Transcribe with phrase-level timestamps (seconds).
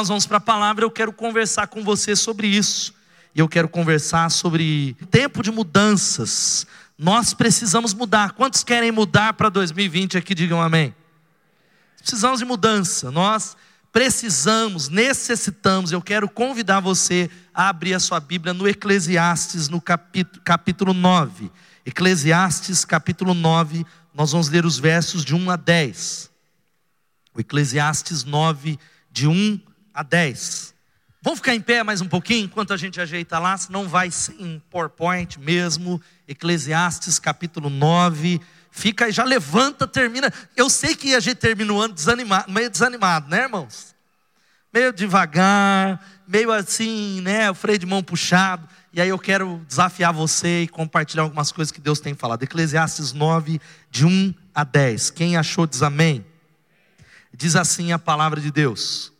[0.00, 2.94] nós vamos para a palavra, eu quero conversar com você sobre isso.
[3.34, 6.66] E eu quero conversar sobre tempo de mudanças.
[6.96, 8.32] Nós precisamos mudar.
[8.32, 10.34] Quantos querem mudar para 2020 aqui?
[10.34, 10.94] Digam amém.
[11.98, 13.10] Precisamos de mudança.
[13.10, 13.54] Nós
[13.92, 15.92] precisamos, necessitamos.
[15.92, 21.52] Eu quero convidar você a abrir a sua Bíblia no Eclesiastes, no capítulo, capítulo 9.
[21.84, 26.30] Eclesiastes, capítulo 9, nós vamos ler os versos de 1 a 10.
[27.34, 28.78] O Eclesiastes 9,
[29.12, 29.60] de 1
[30.00, 30.74] a 10.
[31.20, 34.62] Vamos ficar em pé mais um pouquinho enquanto a gente ajeita lá, senão vai sem
[34.70, 36.00] PowerPoint mesmo.
[36.26, 38.40] Eclesiastes capítulo 9.
[38.70, 40.32] Fica aí, já levanta, termina.
[40.56, 43.94] Eu sei que a gente termina o ano desanimado, meio desanimado, né, irmãos?
[44.72, 47.50] Meio devagar, meio assim, né?
[47.50, 48.66] O freio de mão puxado.
[48.94, 52.42] E aí eu quero desafiar você e compartilhar algumas coisas que Deus tem falado.
[52.42, 53.60] Eclesiastes 9,
[53.90, 55.10] de 1 a 10.
[55.10, 56.24] Quem achou diz amém.
[57.34, 59.12] Diz assim a palavra de Deus.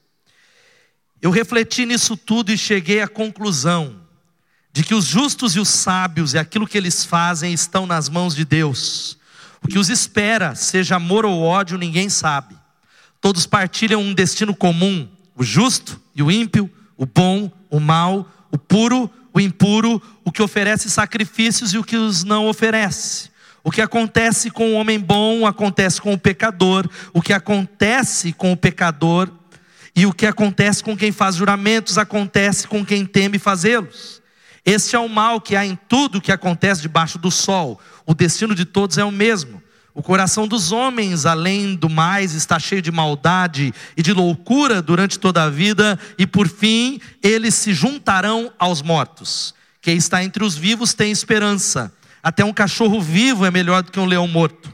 [1.22, 4.00] Eu refleti nisso tudo e cheguei à conclusão
[4.72, 8.34] de que os justos e os sábios e aquilo que eles fazem estão nas mãos
[8.34, 9.18] de Deus.
[9.62, 12.56] O que os espera, seja amor ou ódio, ninguém sabe.
[13.20, 18.56] Todos partilham um destino comum: o justo e o ímpio, o bom, o mal, o
[18.56, 23.28] puro, o impuro, o que oferece sacrifícios e o que os não oferece.
[23.62, 28.52] O que acontece com o homem bom acontece com o pecador, o que acontece com
[28.52, 29.30] o pecador
[29.94, 34.20] e o que acontece com quem faz juramentos acontece com quem teme fazê-los.
[34.64, 37.80] Este é o mal que há em tudo que acontece debaixo do sol.
[38.06, 39.62] O destino de todos é o mesmo.
[39.92, 45.18] O coração dos homens, além do mais, está cheio de maldade e de loucura durante
[45.18, 49.54] toda a vida, e por fim eles se juntarão aos mortos.
[49.82, 51.92] Quem está entre os vivos tem esperança.
[52.22, 54.72] Até um cachorro vivo é melhor do que um leão morto.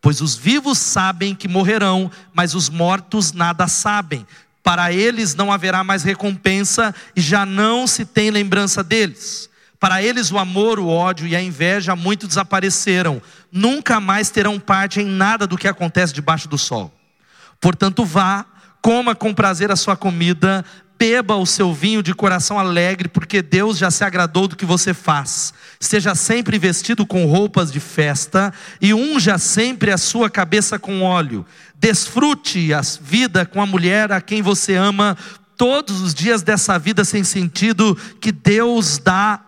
[0.00, 4.26] Pois os vivos sabem que morrerão, mas os mortos nada sabem.
[4.66, 9.48] Para eles não haverá mais recompensa e já não se tem lembrança deles.
[9.78, 13.22] Para eles o amor, o ódio e a inveja muito desapareceram.
[13.52, 16.92] Nunca mais terão parte em nada do que acontece debaixo do sol.
[17.60, 18.44] Portanto, vá,
[18.82, 20.64] coma com prazer a sua comida,
[20.98, 24.94] beba o seu vinho de coração alegre, porque Deus já se agradou do que você
[24.94, 25.52] faz.
[25.78, 31.46] Esteja sempre vestido com roupas de festa e unja sempre a sua cabeça com óleo.
[31.78, 35.16] Desfrute a vida com a mulher a quem você ama
[35.56, 39.40] todos os dias dessa vida sem sentido que Deus dá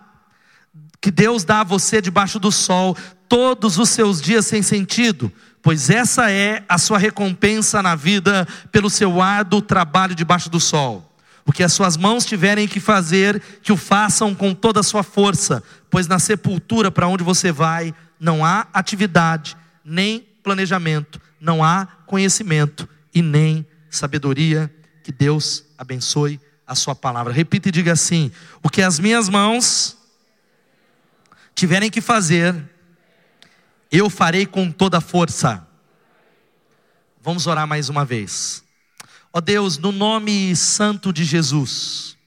[1.01, 2.97] que Deus dá a você debaixo do sol,
[3.29, 5.31] todos os seus dias sem sentido,
[5.61, 11.09] pois essa é a sua recompensa na vida pelo seu árduo trabalho debaixo do sol.
[11.45, 15.03] O que as suas mãos tiverem que fazer, que o façam com toda a sua
[15.03, 21.87] força, pois na sepultura para onde você vai, não há atividade, nem planejamento, não há
[22.09, 24.73] conhecimento e nem sabedoria.
[25.03, 27.31] Que Deus abençoe a sua palavra.
[27.31, 28.31] Repita e diga assim:
[28.63, 29.95] o que as minhas mãos
[31.53, 32.55] tiverem que fazer,
[33.91, 35.65] eu farei com toda força.
[37.21, 38.63] Vamos orar mais uma vez.
[39.31, 42.17] Ó Deus, no nome santo de Jesus,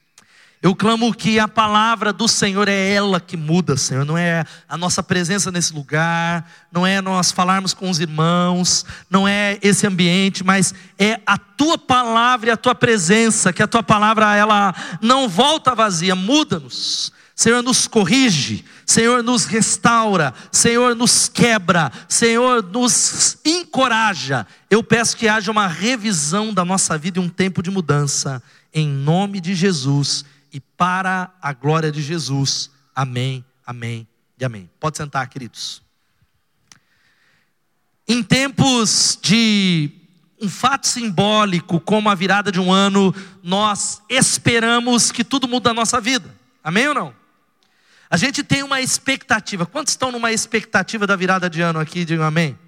[0.63, 4.77] eu clamo que a palavra do Senhor é ela que muda, Senhor, não é a
[4.77, 10.41] nossa presença nesse lugar, não é nós falarmos com os irmãos, não é esse ambiente,
[10.41, 15.27] mas é a tua palavra e a tua presença, que a tua palavra ela não
[15.27, 17.11] volta vazia, muda-nos.
[17.35, 24.47] Senhor, nos corrige, Senhor, nos restaura, Senhor, nos quebra, Senhor, nos encoraja.
[24.69, 28.41] Eu peço que haja uma revisão da nossa vida e um tempo de mudança,
[28.73, 32.69] em nome de Jesus e para a glória de Jesus.
[32.95, 34.07] Amém, amém
[34.39, 34.69] e amém.
[34.79, 35.81] Pode sentar, queridos.
[38.07, 39.89] Em tempos de
[40.39, 45.75] um fato simbólico, como a virada de um ano, nós esperamos que tudo muda na
[45.75, 46.35] nossa vida.
[46.63, 47.15] Amém ou não?
[48.09, 49.65] A gente tem uma expectativa.
[49.65, 52.05] Quantos estão numa expectativa da virada de ano aqui?
[52.05, 52.59] Digam amém.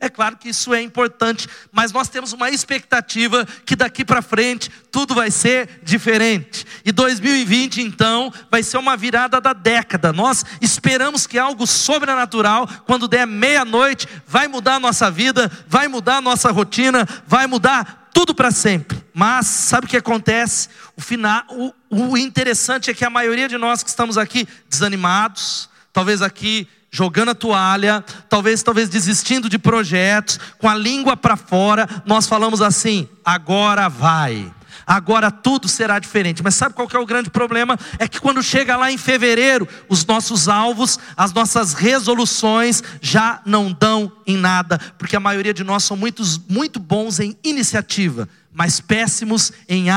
[0.00, 4.70] É claro que isso é importante, mas nós temos uma expectativa que daqui para frente
[4.90, 6.66] tudo vai ser diferente.
[6.84, 10.10] E 2020 então vai ser uma virada da década.
[10.10, 16.16] Nós esperamos que algo sobrenatural, quando der meia-noite, vai mudar a nossa vida, vai mudar
[16.16, 19.04] a nossa rotina, vai mudar tudo para sempre.
[19.12, 20.70] Mas sabe o que acontece?
[20.96, 25.68] O final, o, o interessante é que a maioria de nós que estamos aqui desanimados,
[25.92, 31.88] talvez aqui jogando a toalha, talvez talvez desistindo de projetos, com a língua para fora,
[32.04, 34.52] nós falamos assim: agora vai
[34.90, 36.42] agora tudo será diferente.
[36.42, 37.78] Mas sabe qual é o grande problema?
[37.98, 43.72] É que quando chega lá em fevereiro, os nossos alvos, as nossas resoluções já não
[43.72, 48.80] dão em nada, porque a maioria de nós são muitos, muito bons em iniciativa, mas
[48.80, 49.90] péssimos em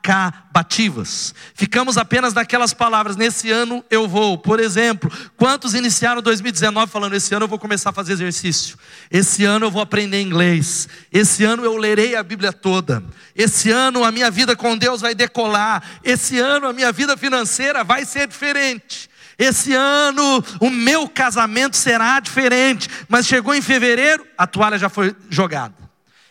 [0.00, 1.34] acabativas.
[1.54, 4.38] Ficamos apenas naquelas palavras, nesse ano eu vou.
[4.38, 8.78] Por exemplo, quantos iniciaram 2019 falando, esse ano eu vou começar a fazer exercício,
[9.10, 13.04] esse ano eu vou aprender inglês, esse ano eu lerei a Bíblia toda,
[13.36, 17.84] esse ano a minha vida com Deus vai decolar, esse ano a minha vida financeira
[17.84, 19.08] vai ser diferente.
[19.38, 25.14] Esse ano o meu casamento será diferente, mas chegou em fevereiro, a toalha já foi
[25.30, 25.74] jogada.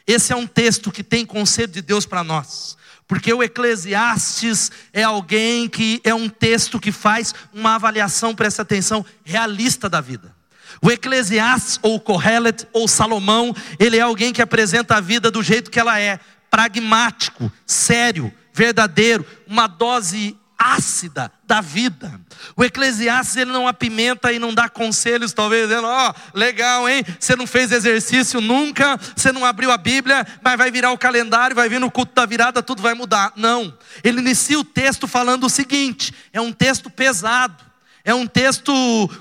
[0.05, 2.78] Esse é um texto que tem conselho de Deus para nós.
[3.09, 9.03] Porque o Eclesiastes é alguém que é um texto que faz uma avaliação, presta atenção,
[9.25, 10.31] realista da vida.
[10.79, 15.71] O Eclesiastes, ou Kohelet, ou Salomão, ele é alguém que apresenta a vida do jeito
[15.71, 16.19] que ela é,
[16.51, 22.19] pragmático, sério, verdadeiro, uma dose ácida da vida.
[22.55, 27.03] O Eclesiastes ele não apimenta e não dá conselhos, talvez dizendo: ó, oh, legal, hein?
[27.17, 31.55] Você não fez exercício nunca, você não abriu a Bíblia, mas vai virar o calendário,
[31.55, 33.31] vai vir no culto da virada, tudo vai mudar.
[33.37, 33.73] Não.
[34.03, 37.69] Ele inicia o texto falando o seguinte: é um texto pesado.
[38.03, 38.73] É um texto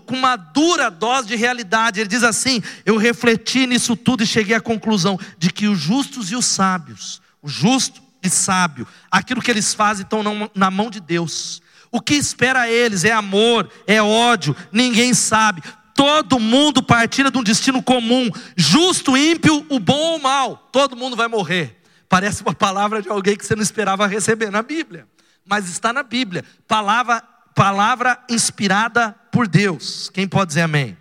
[0.07, 2.01] com uma dura dose de realidade.
[2.01, 6.31] Ele diz assim: Eu refleti nisso tudo e cheguei à conclusão de que os justos
[6.31, 8.87] e os sábios, o justo e sábio.
[9.11, 10.23] Aquilo que eles fazem estão
[10.55, 11.63] na mão de Deus.
[11.91, 15.63] O que espera eles é amor, é ódio, ninguém sabe.
[15.95, 20.69] Todo mundo partilha de um destino comum, justo, ímpio, o bom ou o mal.
[20.71, 21.81] Todo mundo vai morrer.
[22.09, 25.07] Parece uma palavra de alguém que você não esperava receber na Bíblia,
[25.45, 26.45] mas está na Bíblia.
[26.67, 27.23] Palavra,
[27.55, 30.11] palavra inspirada por Deus.
[30.13, 30.97] Quem pode dizer amém?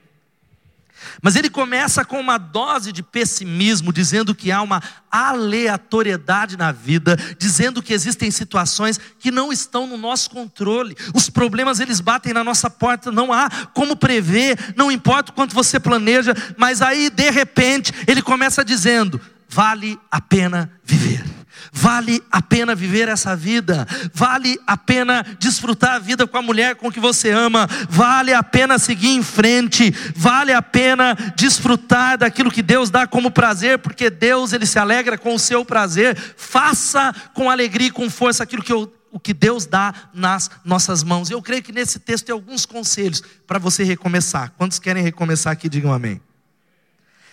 [1.22, 7.18] Mas ele começa com uma dose de pessimismo, dizendo que há uma aleatoriedade na vida,
[7.38, 10.96] dizendo que existem situações que não estão no nosso controle.
[11.14, 15.56] Os problemas eles batem na nossa porta, não há como prever, não importa o quanto
[15.56, 21.37] você planeja, mas aí de repente ele começa dizendo: vale a pena viver.
[21.72, 26.76] Vale a pena viver essa vida, vale a pena desfrutar a vida com a mulher
[26.76, 32.52] com que você ama, vale a pena seguir em frente, vale a pena desfrutar daquilo
[32.52, 36.18] que Deus dá como prazer, porque Deus ele se alegra com o seu prazer.
[36.36, 41.04] Faça com alegria e com força aquilo que eu, o que Deus dá nas nossas
[41.04, 41.30] mãos.
[41.30, 44.54] Eu creio que nesse texto tem alguns conselhos para você recomeçar.
[44.58, 46.22] Quantos querem recomeçar aqui, digam amém.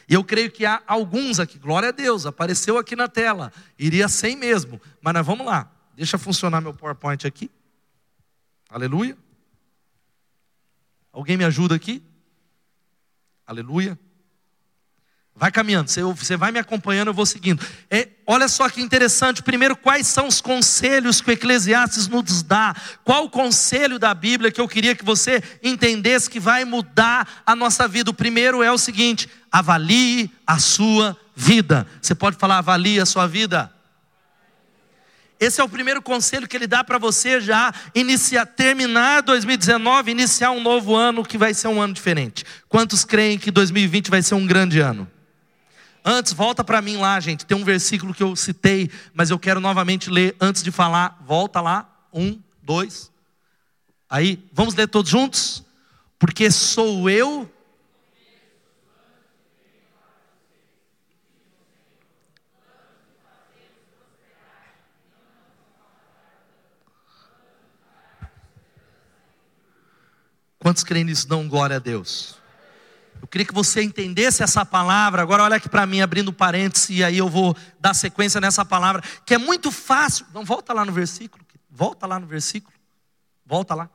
[0.09, 3.53] E eu creio que há alguns aqui, glória a Deus, apareceu aqui na tela.
[3.79, 5.71] Iria sem mesmo, mas nós vamos lá.
[5.95, 7.51] Deixa funcionar meu PowerPoint aqui.
[8.69, 9.17] Aleluia.
[11.13, 12.03] Alguém me ajuda aqui?
[13.47, 13.99] Aleluia.
[15.37, 17.61] Vai caminhando, você vai me acompanhando, eu vou seguindo.
[17.91, 19.43] É, olha só que interessante.
[19.43, 22.73] Primeiro, quais são os conselhos que o Eclesiastes nos dá?
[23.03, 27.57] Qual o conselho da Bíblia que eu queria que você entendesse que vai mudar a
[27.57, 28.13] nossa vida?
[28.13, 31.85] O primeiro é o seguinte: avalie a sua vida.
[32.01, 33.73] Você pode falar, avalie a sua vida.
[35.41, 40.53] Esse é o primeiro conselho que ele dá para você já iniciar, terminar 2019, iniciar
[40.53, 42.45] um novo ano que vai ser um ano diferente.
[42.69, 45.11] Quantos creem que 2020 vai ser um grande ano?
[46.05, 47.47] Antes, volta para mim lá, gente.
[47.47, 51.19] Tem um versículo que eu citei, mas eu quero novamente ler antes de falar.
[51.27, 51.89] Volta lá.
[52.13, 53.11] Um, dois.
[54.11, 55.65] Aí, vamos ler todos juntos?
[56.19, 57.51] Porque sou eu.
[70.59, 71.27] Quantos creem nisso?
[71.27, 72.44] Dão glória a Deus.
[73.35, 75.21] Queria que você entendesse essa palavra.
[75.21, 79.03] Agora, olha aqui para mim, abrindo parênteses, e aí eu vou dar sequência nessa palavra,
[79.27, 80.25] que é muito fácil.
[80.33, 81.45] Não, volta lá no versículo.
[81.69, 82.73] Volta lá no versículo.
[83.45, 83.91] Volta lá.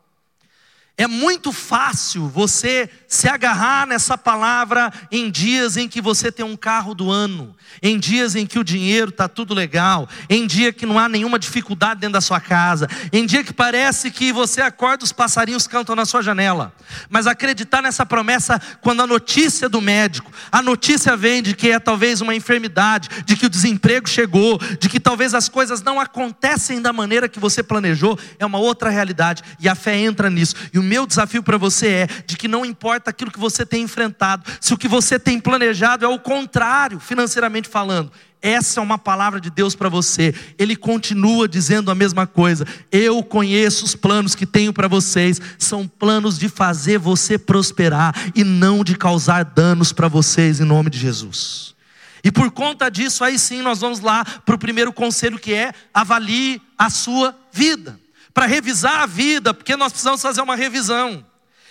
[1.00, 6.58] É muito fácil você se agarrar nessa palavra em dias em que você tem um
[6.58, 10.86] carro do ano, em dias em que o dinheiro está tudo legal, em dia que
[10.86, 15.06] não há nenhuma dificuldade dentro da sua casa, em dia que parece que você acorda
[15.06, 16.74] os passarinhos cantam na sua janela.
[17.10, 21.80] Mas acreditar nessa promessa quando a notícia do médico, a notícia vem de que é
[21.80, 26.82] talvez uma enfermidade, de que o desemprego chegou, de que talvez as coisas não acontecem
[26.82, 30.56] da maneira que você planejou, é uma outra realidade e a fé entra nisso.
[30.74, 33.84] E o meu desafio para você é de que não importa aquilo que você tem
[33.84, 38.98] enfrentado, se o que você tem planejado é o contrário, financeiramente falando, essa é uma
[38.98, 40.34] palavra de Deus para você.
[40.58, 42.66] Ele continua dizendo a mesma coisa.
[42.92, 45.40] Eu conheço os planos que tenho para vocês.
[45.60, 50.90] São planos de fazer você prosperar e não de causar danos para vocês, em nome
[50.90, 51.76] de Jesus.
[52.24, 55.72] E por conta disso, aí sim nós vamos lá para o primeiro conselho que é
[55.94, 58.00] avalie a sua vida
[58.40, 61.26] para revisar a vida, porque nós precisamos fazer uma revisão.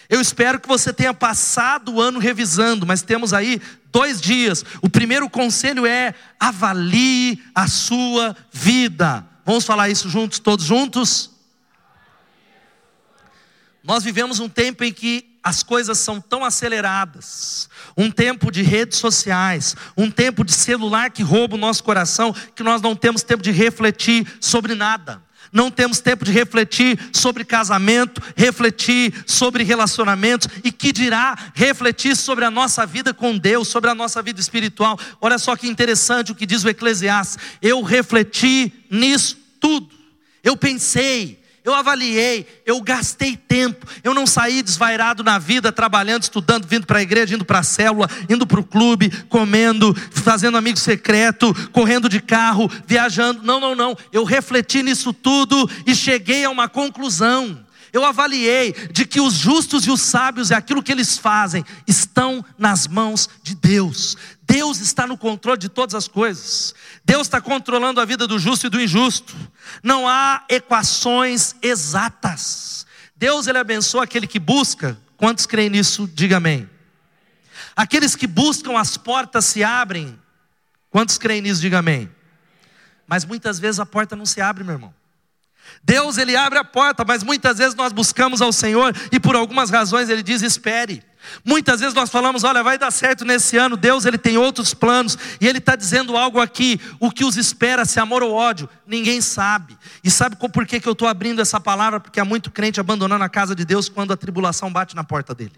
[0.06, 3.58] Eu espero que você tenha passado o ano revisando, mas temos aí
[3.90, 4.62] dois dias.
[4.82, 9.26] O primeiro conselho é avalie a sua vida.
[9.46, 11.30] Vamos falar isso juntos, todos juntos?
[13.82, 18.98] Nós vivemos um tempo em que as coisas são tão aceleradas, um tempo de redes
[18.98, 23.42] sociais, um tempo de celular que rouba o nosso coração, que nós não temos tempo
[23.42, 25.26] de refletir sobre nada.
[25.52, 32.44] Não temos tempo de refletir sobre casamento, refletir sobre relacionamentos e que dirá refletir sobre
[32.44, 34.98] a nossa vida com Deus, sobre a nossa vida espiritual.
[35.20, 37.38] Olha só que interessante o que diz o Eclesiastes.
[37.62, 39.88] Eu refleti nisso tudo.
[40.42, 46.66] Eu pensei, eu avaliei, eu gastei tempo, eu não saí desvairado na vida, trabalhando, estudando,
[46.66, 50.78] vindo para a igreja, indo para a célula, indo para o clube, comendo, fazendo amigo
[50.78, 53.42] secreto, correndo de carro, viajando.
[53.42, 53.96] Não, não, não.
[54.12, 57.66] Eu refleti nisso tudo e cheguei a uma conclusão.
[57.92, 62.44] Eu avaliei de que os justos e os sábios e aquilo que eles fazem estão
[62.58, 64.16] nas mãos de Deus.
[64.48, 66.74] Deus está no controle de todas as coisas.
[67.04, 69.36] Deus está controlando a vida do justo e do injusto.
[69.82, 72.86] Não há equações exatas.
[73.14, 74.98] Deus ele abençoa aquele que busca.
[75.18, 76.08] Quantos creem nisso?
[76.14, 76.68] Diga amém.
[77.76, 80.18] Aqueles que buscam as portas se abrem.
[80.88, 81.60] Quantos creem nisso?
[81.60, 82.10] Diga amém.
[83.06, 84.94] Mas muitas vezes a porta não se abre, meu irmão.
[85.84, 89.68] Deus ele abre a porta, mas muitas vezes nós buscamos ao Senhor e por algumas
[89.68, 91.04] razões ele diz: espere.
[91.44, 95.18] Muitas vezes nós falamos, olha, vai dar certo nesse ano, Deus ele tem outros planos,
[95.40, 99.20] e Ele está dizendo algo aqui, o que os espera, se amor ou ódio, ninguém
[99.20, 99.76] sabe.
[100.02, 102.00] E sabe por que, que eu estou abrindo essa palavra?
[102.00, 105.34] Porque há muito crente abandonando a casa de Deus quando a tribulação bate na porta
[105.34, 105.52] dele.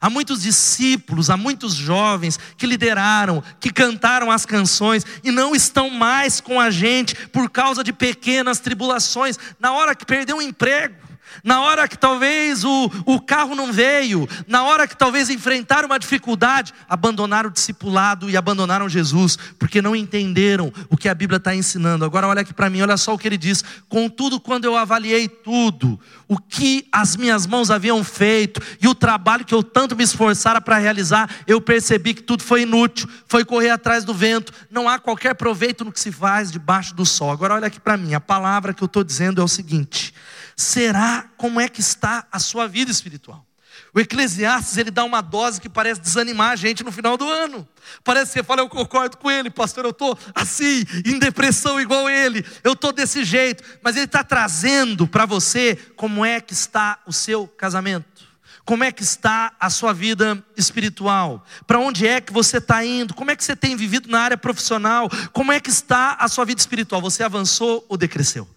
[0.00, 5.88] Há muitos discípulos, há muitos jovens que lideraram, que cantaram as canções e não estão
[5.90, 9.38] mais com a gente por causa de pequenas tribulações.
[9.60, 10.96] Na hora que perdeu um emprego,
[11.42, 15.98] na hora que talvez o, o carro não veio, na hora que talvez enfrentaram uma
[15.98, 21.54] dificuldade, abandonaram o discipulado e abandonaram Jesus, porque não entenderam o que a Bíblia está
[21.54, 22.04] ensinando.
[22.04, 23.64] Agora olha aqui para mim, olha só o que ele diz.
[23.88, 25.98] Contudo, quando eu avaliei tudo,
[26.28, 30.60] o que as minhas mãos haviam feito e o trabalho que eu tanto me esforçara
[30.60, 34.98] para realizar, eu percebi que tudo foi inútil, foi correr atrás do vento, não há
[34.98, 37.30] qualquer proveito no que se faz debaixo do sol.
[37.30, 40.14] Agora olha aqui para mim, a palavra que eu estou dizendo é o seguinte:
[40.56, 43.46] será como é que está a sua vida espiritual.
[43.94, 47.68] O Eclesiastes, ele dá uma dose que parece desanimar a gente no final do ano.
[48.02, 52.08] Parece que você fala, eu concordo com ele, pastor, eu estou assim, em depressão igual
[52.08, 53.62] ele, eu estou desse jeito.
[53.82, 58.32] Mas ele está trazendo para você como é que está o seu casamento.
[58.64, 61.44] Como é que está a sua vida espiritual?
[61.66, 63.12] Para onde é que você está indo?
[63.12, 65.10] Como é que você tem vivido na área profissional?
[65.32, 67.02] Como é que está a sua vida espiritual?
[67.02, 68.48] Você avançou ou decresceu?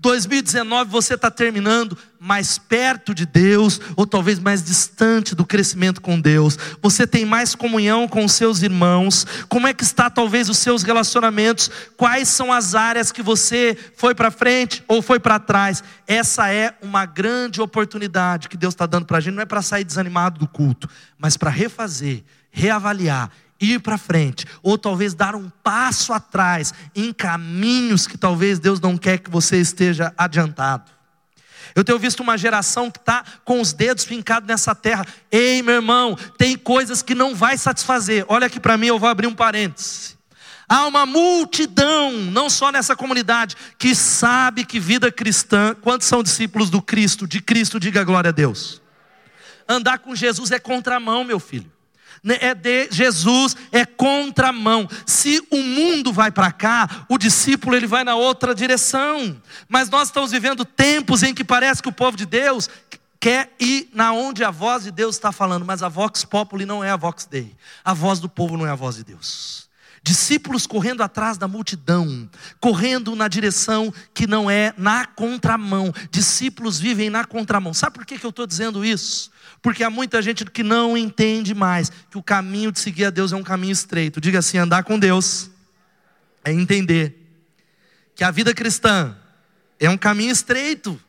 [0.00, 6.18] 2019 você está terminando mais perto de Deus, ou talvez mais distante do crescimento com
[6.18, 6.58] Deus.
[6.80, 9.26] Você tem mais comunhão com os seus irmãos.
[9.46, 11.70] Como é que está talvez os seus relacionamentos?
[11.98, 15.84] Quais são as áreas que você foi para frente ou foi para trás?
[16.06, 19.34] Essa é uma grande oportunidade que Deus está dando para a gente.
[19.34, 20.88] Não é para sair desanimado do culto,
[21.18, 28.06] mas para refazer, reavaliar ir para frente, ou talvez dar um passo atrás em caminhos
[28.06, 30.90] que talvez Deus não quer que você esteja adiantado.
[31.74, 35.04] Eu tenho visto uma geração que está com os dedos fincados nessa terra.
[35.30, 38.24] Ei, meu irmão, tem coisas que não vai satisfazer.
[38.28, 40.14] Olha aqui para mim, eu vou abrir um parêntese.
[40.68, 46.70] Há uma multidão, não só nessa comunidade, que sabe que vida cristã, quantos são discípulos
[46.70, 48.80] do Cristo, de Cristo, diga glória a Deus.
[49.68, 51.73] Andar com Jesus é contramão, meu filho.
[52.24, 54.88] Né, é de Jesus, é contramão.
[55.04, 59.38] Se o mundo vai para cá, o discípulo ele vai na outra direção.
[59.68, 62.70] Mas nós estamos vivendo tempos em que parece que o povo de Deus
[63.20, 66.82] quer ir na onde a voz de Deus está falando, mas a vox populi não
[66.82, 67.54] é a vox dei.
[67.84, 69.68] A voz do povo não é a voz de Deus.
[70.02, 72.28] Discípulos correndo atrás da multidão,
[72.60, 75.92] correndo na direção que não é na contramão.
[76.10, 77.72] Discípulos vivem na contramão.
[77.72, 79.30] Sabe por que, que eu estou dizendo isso?
[79.64, 83.32] Porque há muita gente que não entende mais que o caminho de seguir a Deus
[83.32, 84.20] é um caminho estreito.
[84.20, 85.50] Diga assim: andar com Deus
[86.44, 87.18] é entender
[88.14, 89.16] que a vida cristã
[89.80, 91.00] é um caminho estreito.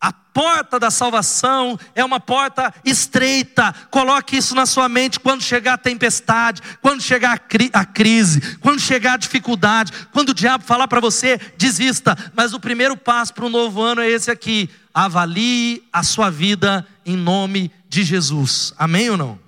[0.00, 3.74] A porta da salvação é uma porta estreita.
[3.90, 8.56] Coloque isso na sua mente quando chegar a tempestade, quando chegar a, cri a crise,
[8.56, 12.16] quando chegar a dificuldade, quando o diabo falar para você, desista.
[12.34, 16.86] Mas o primeiro passo para o novo ano é esse aqui: avalie a sua vida
[17.04, 18.72] em nome de Jesus.
[18.76, 19.38] Amém ou não?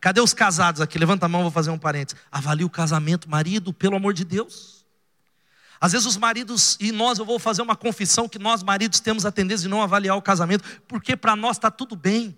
[0.00, 0.98] Cadê os casados aqui?
[0.98, 2.20] Levanta a mão, vou fazer um parênteses.
[2.30, 4.84] Avalie o casamento, marido, pelo amor de Deus.
[5.80, 9.24] Às vezes os maridos, e nós, eu vou fazer uma confissão que nós maridos temos
[9.24, 12.36] a tendência de não avaliar o casamento, porque para nós está tudo bem.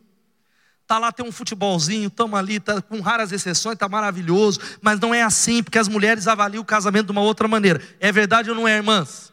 [0.86, 5.14] Tá lá tem um futebolzinho, estamos ali, tá, com raras exceções, está maravilhoso, mas não
[5.14, 7.80] é assim, porque as mulheres avaliam o casamento de uma outra maneira.
[8.00, 9.29] É verdade ou não é, irmãs?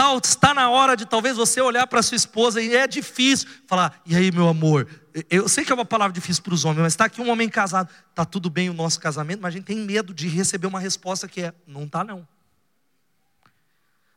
[0.00, 4.00] Tal, está na hora de talvez você olhar para sua esposa e é difícil falar,
[4.06, 4.88] e aí meu amor,
[5.28, 7.50] eu sei que é uma palavra difícil para os homens, mas está aqui um homem
[7.50, 10.80] casado, está tudo bem o nosso casamento, mas a gente tem medo de receber uma
[10.80, 12.26] resposta que é, não está não.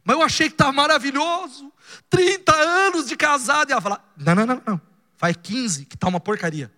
[0.05, 1.69] Mas eu achei que estava maravilhoso,
[2.09, 4.81] 30 anos de casado, e ela fala, não, não, não, não.
[5.17, 6.71] Faz 15 que está uma porcaria.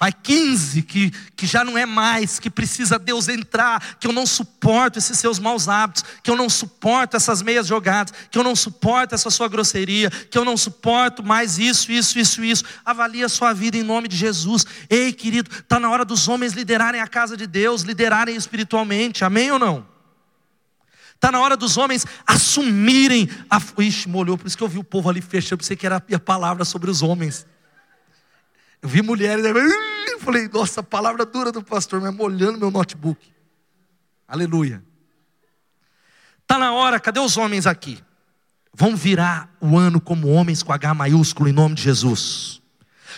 [0.00, 4.24] Faz 15 que, que já não é mais, que precisa Deus entrar, que eu não
[4.24, 8.56] suporto esses seus maus hábitos, que eu não suporto essas meias jogadas, que eu não
[8.56, 12.64] suporto essa sua grosseria, que eu não suporto mais isso, isso, isso, isso.
[12.82, 14.64] Avalie a sua vida em nome de Jesus.
[14.88, 19.50] Ei, querido, está na hora dos homens liderarem a casa de Deus, liderarem espiritualmente, amém
[19.50, 19.86] ou não?
[21.14, 23.60] Está na hora dos homens assumirem a.
[23.82, 26.18] Ixi, molhou, por isso que eu vi o povo ali fechando, pensei que era a
[26.18, 27.46] palavra sobre os homens.
[28.80, 29.44] Eu vi mulheres,
[30.20, 33.20] falei, nossa, palavra dura do pastor, mas molhando meu notebook.
[34.26, 34.82] Aleluia.
[36.42, 37.98] Está na hora, cadê os homens aqui?
[38.72, 42.60] Vão virar o ano como homens com H maiúsculo em nome de Jesus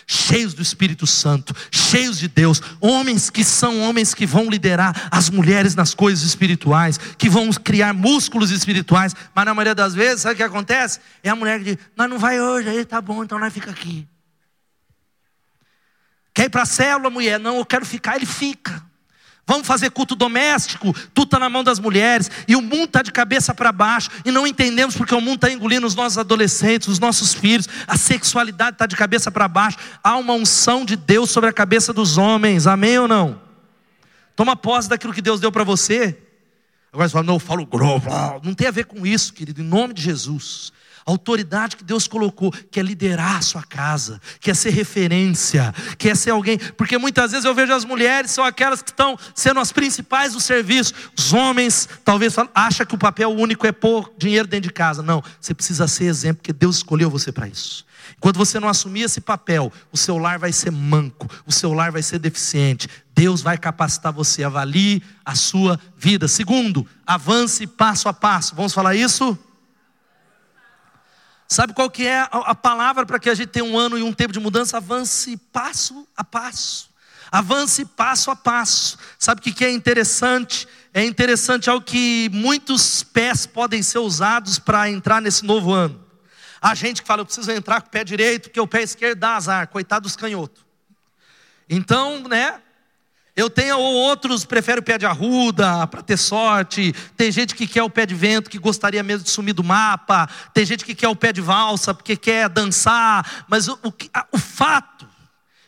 [0.07, 5.31] cheios do Espírito Santo, cheios de Deus, homens que são homens que vão liderar as
[5.31, 10.35] mulheres nas coisas espirituais, que vão criar músculos espirituais, mas na maioria das vezes, sabe
[10.35, 11.01] o que acontece?
[11.23, 13.71] É a mulher que diz: Nós não vai hoje, aí tá bom, então nós fica
[13.71, 14.07] aqui.
[16.35, 17.39] Quer ir para a célula, mulher?
[17.39, 18.83] Não, eu quero ficar, ele fica.
[19.45, 23.11] Vamos fazer culto doméstico, tudo está na mão das mulheres, e o mundo está de
[23.11, 27.01] cabeça para baixo, e não entendemos porque o mundo está engolindo os nossos adolescentes, os
[27.01, 31.51] nossos filhos, a sexualidade está de cabeça para baixo, há uma unção de Deus sobre
[31.51, 33.43] a cabeça dos homens, amém ou não?
[34.37, 36.17] Toma posse daquilo que Deus deu para você.
[36.93, 38.07] Agora você fala, não, eu falo grosso,
[38.45, 40.73] não tem a ver com isso, querido, em nome de Jesus.
[41.07, 45.75] A autoridade que Deus colocou, que é liderar a sua casa, que é ser referência,
[45.99, 49.19] que é ser alguém, porque muitas vezes eu vejo as mulheres são aquelas que estão
[49.35, 50.95] sendo as principais do serviço.
[51.17, 55.03] Os homens talvez acham que o papel único é pôr dinheiro dentro de casa.
[55.03, 57.85] Não, você precisa ser exemplo, porque Deus escolheu você para isso.
[58.21, 61.91] Quando você não assumir esse papel, o seu lar vai ser manco, o seu lar
[61.91, 62.89] vai ser deficiente.
[63.15, 66.29] Deus vai capacitar você, avalie a sua vida.
[66.29, 68.55] Segundo, avance passo a passo.
[68.55, 69.39] Vamos falar isso?
[71.53, 74.11] Sabe qual que é a palavra para que a gente tenha um ano e um
[74.11, 74.79] tempo de mudança?
[74.79, 76.89] Avance passo a passo.
[77.31, 78.97] Avance passo a passo.
[79.19, 80.67] Sabe o que é interessante?
[80.95, 86.03] É interessante ao que muitos pés podem ser usados para entrar nesse novo ano.
[86.59, 89.19] A gente que fala, eu preciso entrar com o pé direito, porque o pé esquerdo
[89.19, 90.65] dá azar, coitado dos canhotos.
[91.69, 92.63] Então, né,
[93.35, 96.95] eu tenho ou outros preferem o pé de arruda para ter sorte.
[97.17, 100.29] Tem gente que quer o pé de vento que gostaria mesmo de sumir do mapa.
[100.53, 103.47] Tem gente que quer o pé de valsa porque quer dançar.
[103.49, 103.93] Mas o, o,
[104.33, 105.09] o fato,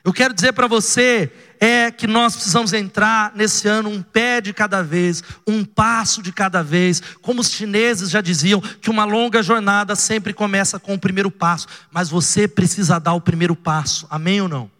[0.05, 4.53] eu quero dizer para você é que nós precisamos entrar nesse ano um pé de
[4.53, 7.01] cada vez, um passo de cada vez.
[7.23, 11.67] Como os chineses já diziam que uma longa jornada sempre começa com o primeiro passo,
[11.91, 14.07] mas você precisa dar o primeiro passo.
[14.11, 14.74] Amém ou não?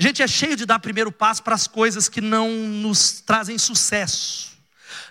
[0.00, 3.58] A gente é cheio de dar primeiro passo para as coisas que não nos trazem
[3.58, 4.48] sucesso.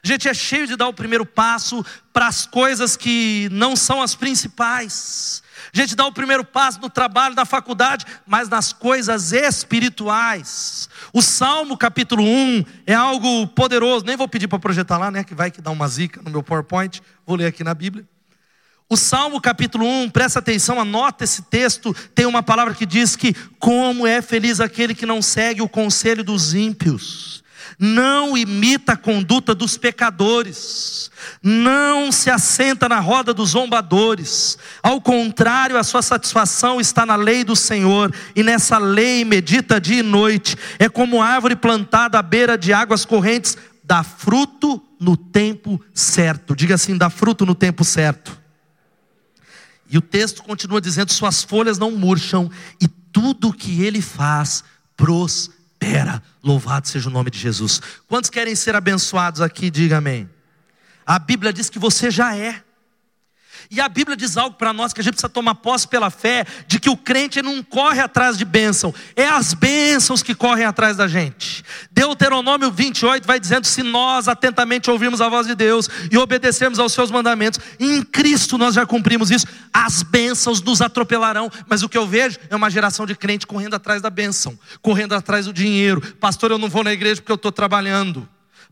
[0.04, 4.02] A gente é cheio de dar o primeiro passo para as coisas que não são
[4.02, 5.44] as principais.
[5.72, 10.90] A gente dá o primeiro passo no trabalho, na faculdade, mas nas coisas espirituais.
[11.14, 14.04] O Salmo capítulo 1 é algo poderoso.
[14.04, 15.24] Nem vou pedir para projetar lá, né?
[15.24, 17.00] Que vai que dá uma zica no meu PowerPoint.
[17.28, 18.08] Vou ler aqui na Bíblia.
[18.92, 23.36] O Salmo capítulo 1, presta atenção, anota esse texto, tem uma palavra que diz que
[23.60, 27.44] como é feliz aquele que não segue o conselho dos ímpios,
[27.78, 31.12] não imita a conduta dos pecadores,
[31.44, 37.44] não se assenta na roda dos zombadores, ao contrário, a sua satisfação está na lei
[37.44, 42.58] do Senhor, e nessa lei medita dia e noite, é como árvore plantada à beira
[42.58, 48.39] de águas correntes, dá fruto no tempo certo, diga assim: dá fruto no tempo certo.
[49.90, 52.50] E o texto continua dizendo: suas folhas não murcham
[52.80, 54.64] e tudo que ele faz
[54.96, 56.22] prospera.
[56.44, 57.82] Louvado seja o nome de Jesus.
[58.08, 59.70] Quantos querem ser abençoados aqui?
[59.70, 60.30] Diga amém.
[61.06, 62.64] A Bíblia diz que você já é.
[63.72, 66.44] E a Bíblia diz algo para nós que a gente precisa tomar posse pela fé,
[66.66, 70.98] de que o crente não corre atrás de bênção, é as bênçãos que correm atrás
[70.98, 71.64] da gente.
[71.92, 76.94] Deuteronômio 28 vai dizendo: se nós atentamente ouvirmos a voz de Deus e obedecermos aos
[76.94, 81.52] seus mandamentos, em Cristo nós já cumprimos isso, as bênçãos nos atropelarão.
[81.68, 85.14] Mas o que eu vejo é uma geração de crente correndo atrás da bênção, correndo
[85.14, 86.02] atrás do dinheiro.
[86.20, 88.28] Pastor, eu não vou na igreja porque eu estou trabalhando.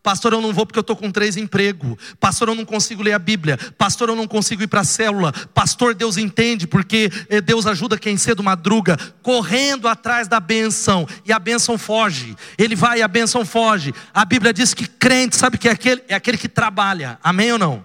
[0.07, 1.97] Pastor, eu não vou porque eu estou com três empregos.
[2.17, 3.57] Pastor, eu não consigo ler a Bíblia.
[3.77, 5.33] Pastor, eu não consigo ir para a célula.
[5.53, 11.05] Pastor, Deus entende porque eh, Deus ajuda quem cedo madruga, correndo atrás da bênção.
[11.25, 12.37] E a bênção foge.
[12.57, 13.93] Ele vai e a bênção foge.
[14.13, 16.01] A Bíblia diz que crente, sabe que é aquele?
[16.07, 17.19] É aquele que trabalha.
[17.21, 17.83] Amém ou não?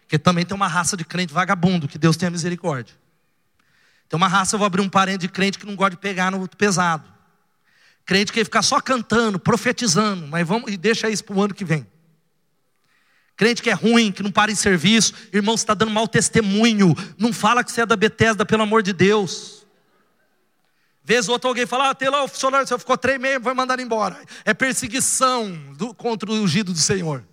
[0.00, 2.92] Porque também tem uma raça de crente vagabundo, que Deus tenha misericórdia.
[4.08, 6.32] Tem uma raça, eu vou abrir um parente de crente que não gosta de pegar
[6.32, 7.11] no pesado.
[8.04, 11.64] Crente que ficar só cantando, profetizando, mas vamos e deixa isso para o ano que
[11.64, 11.86] vem.
[13.36, 16.94] Crente que é ruim, que não para em serviço, irmão, você está dando mau testemunho,
[17.16, 19.66] não fala que você é da Bethesda, pelo amor de Deus.
[21.04, 23.54] Vez ou outra alguém fala, ah, tem lá o funcionário, você ficou três meses, vai
[23.54, 24.20] mandar embora.
[24.44, 27.24] É perseguição do, contra o ungido do Senhor.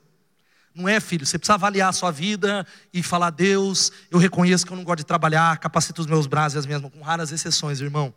[0.74, 1.26] Não é, filho?
[1.26, 5.00] Você precisa avaliar a sua vida e falar: Deus, eu reconheço que eu não gosto
[5.00, 8.14] de trabalhar, capacito os meus braços e as minhas mãos, com raras exceções, irmão.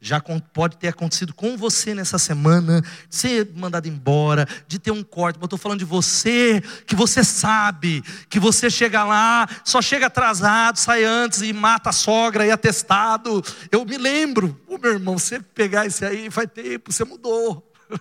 [0.00, 5.02] Já pode ter acontecido com você nessa semana, de ser mandado embora, de ter um
[5.02, 5.40] corte.
[5.40, 10.78] Eu estou falando de você, que você sabe, que você chega lá, só chega atrasado,
[10.78, 13.42] sai antes e mata a sogra e atestado.
[13.72, 17.68] Eu me lembro, o meu irmão, você pegar esse aí, faz tempo, você mudou.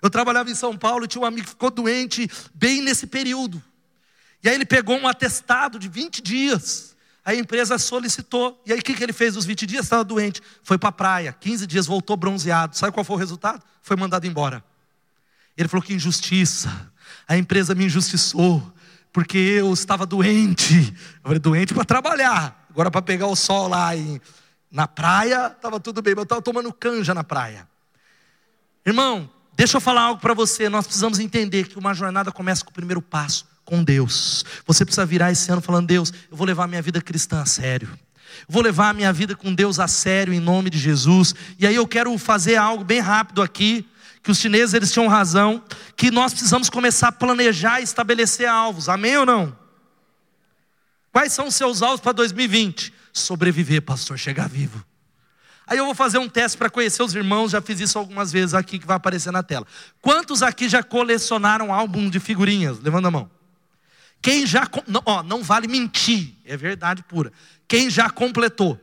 [0.00, 3.62] Eu trabalhava em São Paulo e tinha um amigo que ficou doente bem nesse período.
[4.42, 6.96] E aí ele pegou um atestado de 20 dias.
[7.28, 8.58] A empresa solicitou.
[8.64, 9.36] E aí o que, que ele fez?
[9.36, 10.40] Os 20 dias estava doente.
[10.62, 11.30] Foi para a praia.
[11.30, 12.74] 15 dias voltou bronzeado.
[12.74, 13.62] Sabe qual foi o resultado?
[13.82, 14.64] Foi mandado embora.
[15.54, 16.90] Ele falou que injustiça.
[17.28, 18.72] A empresa me injustiçou.
[19.12, 20.72] Porque eu estava doente.
[21.16, 22.66] Eu falei, doente para trabalhar.
[22.70, 24.18] Agora para pegar o sol lá em,
[24.70, 26.14] na praia, estava tudo bem.
[26.14, 27.68] Mas eu estava tomando canja na praia.
[28.86, 30.68] Irmão, Deixa eu falar algo para você.
[30.68, 34.46] Nós precisamos entender que uma jornada começa com o primeiro passo, com Deus.
[34.66, 37.90] Você precisa virar esse ano falando: Deus, eu vou levar minha vida cristã a sério.
[38.48, 41.34] Vou levar a minha vida com Deus a sério em nome de Jesus.
[41.58, 43.86] E aí eu quero fazer algo bem rápido aqui,
[44.22, 45.62] que os chineses eles tinham razão,
[45.94, 48.88] que nós precisamos começar a planejar e estabelecer alvos.
[48.88, 49.54] Amém ou não?
[51.12, 52.90] Quais são os seus alvos para 2020?
[53.12, 54.82] Sobreviver, pastor, chegar vivo.
[55.66, 58.54] Aí eu vou fazer um teste para conhecer os irmãos, já fiz isso algumas vezes
[58.54, 59.66] aqui que vai aparecer na tela.
[60.00, 62.80] Quantos aqui já colecionaram álbum de figurinhas?
[62.80, 63.37] Levanta a mão.
[64.20, 67.32] Quem já, não, ó, não vale mentir, é verdade pura.
[67.66, 68.78] Quem já completou?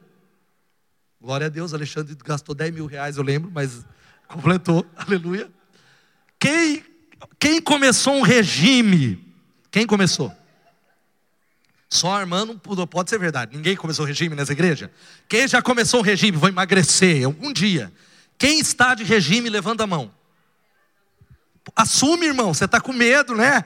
[1.19, 3.85] Glória a Deus, Alexandre gastou 10 mil reais, eu lembro, mas
[4.27, 5.51] completou, aleluia.
[6.39, 6.83] Quem,
[7.39, 9.33] quem começou um regime?
[9.71, 10.31] Quem começou?
[11.89, 13.55] Só a irmã não pode ser verdade.
[13.55, 14.91] Ninguém começou regime nessa igreja.
[15.27, 17.91] Quem já começou o regime, vou emagrecer algum dia.
[18.37, 20.13] Quem está de regime, levanta a mão.
[21.75, 23.65] Assume, irmão, você está com medo, né?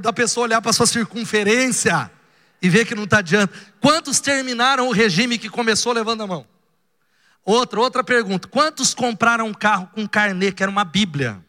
[0.00, 2.10] Da pessoa olhar para sua circunferência
[2.60, 3.52] e ver que não está adianta.
[3.80, 6.46] Quantos terminaram o regime que começou, levanta a mão.
[7.44, 8.48] Outra, outra pergunta.
[8.48, 11.44] Quantos compraram um carro com carnê, que era uma Bíblia?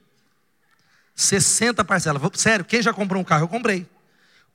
[1.15, 2.21] 60 parcelas.
[2.33, 3.43] Sério, quem já comprou um carro?
[3.43, 3.87] Eu comprei.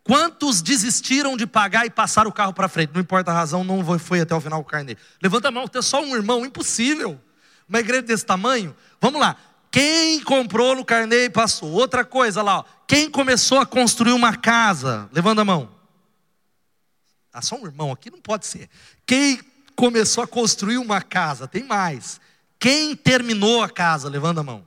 [0.04, 2.90] Quantos desistiram de pagar e passaram o carro para frente?
[2.92, 4.96] Não importa a razão, não foi até o final o carnê.
[5.22, 7.18] Levanta a mão, tem só um irmão, impossível.
[7.68, 8.76] Uma igreja desse tamanho.
[9.00, 9.36] Vamos lá.
[9.70, 11.70] Quem comprou no carnê e passou?
[11.70, 12.64] Outra coisa lá, ó.
[12.86, 15.08] quem começou a construir uma casa?
[15.12, 15.70] Levanta a mão.
[17.32, 18.68] Ah, só um irmão aqui não pode ser.
[19.06, 19.40] Quem
[19.76, 21.46] começou a construir uma casa?
[21.46, 22.20] Tem mais.
[22.58, 24.08] Quem terminou a casa?
[24.08, 24.66] Levanta a mão.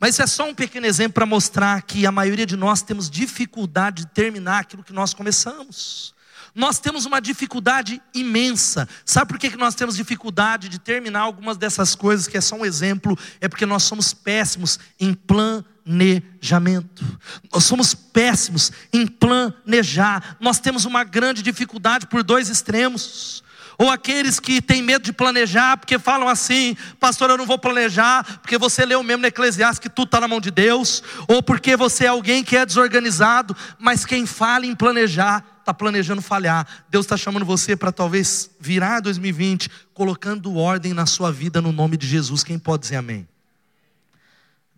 [0.00, 3.08] Mas isso é só um pequeno exemplo para mostrar que a maioria de nós temos
[3.08, 6.14] dificuldade de terminar aquilo que nós começamos.
[6.54, 8.88] Nós temos uma dificuldade imensa.
[9.06, 12.64] Sabe por que nós temos dificuldade de terminar algumas dessas coisas, que é só um
[12.64, 13.18] exemplo?
[13.40, 17.04] É porque nós somos péssimos em planejamento.
[17.52, 20.36] Nós somos péssimos em planejar.
[20.40, 23.42] Nós temos uma grande dificuldade por dois extremos
[23.78, 28.24] ou aqueles que têm medo de planejar, porque falam assim, pastor, eu não vou planejar,
[28.40, 31.76] porque você leu mesmo no Eclesiastes que tudo está na mão de Deus, ou porque
[31.76, 36.66] você é alguém que é desorganizado, mas quem fala em planejar, está planejando falhar.
[36.88, 41.96] Deus está chamando você para talvez virar 2020, colocando ordem na sua vida no nome
[41.96, 42.44] de Jesus.
[42.44, 43.26] Quem pode dizer amém?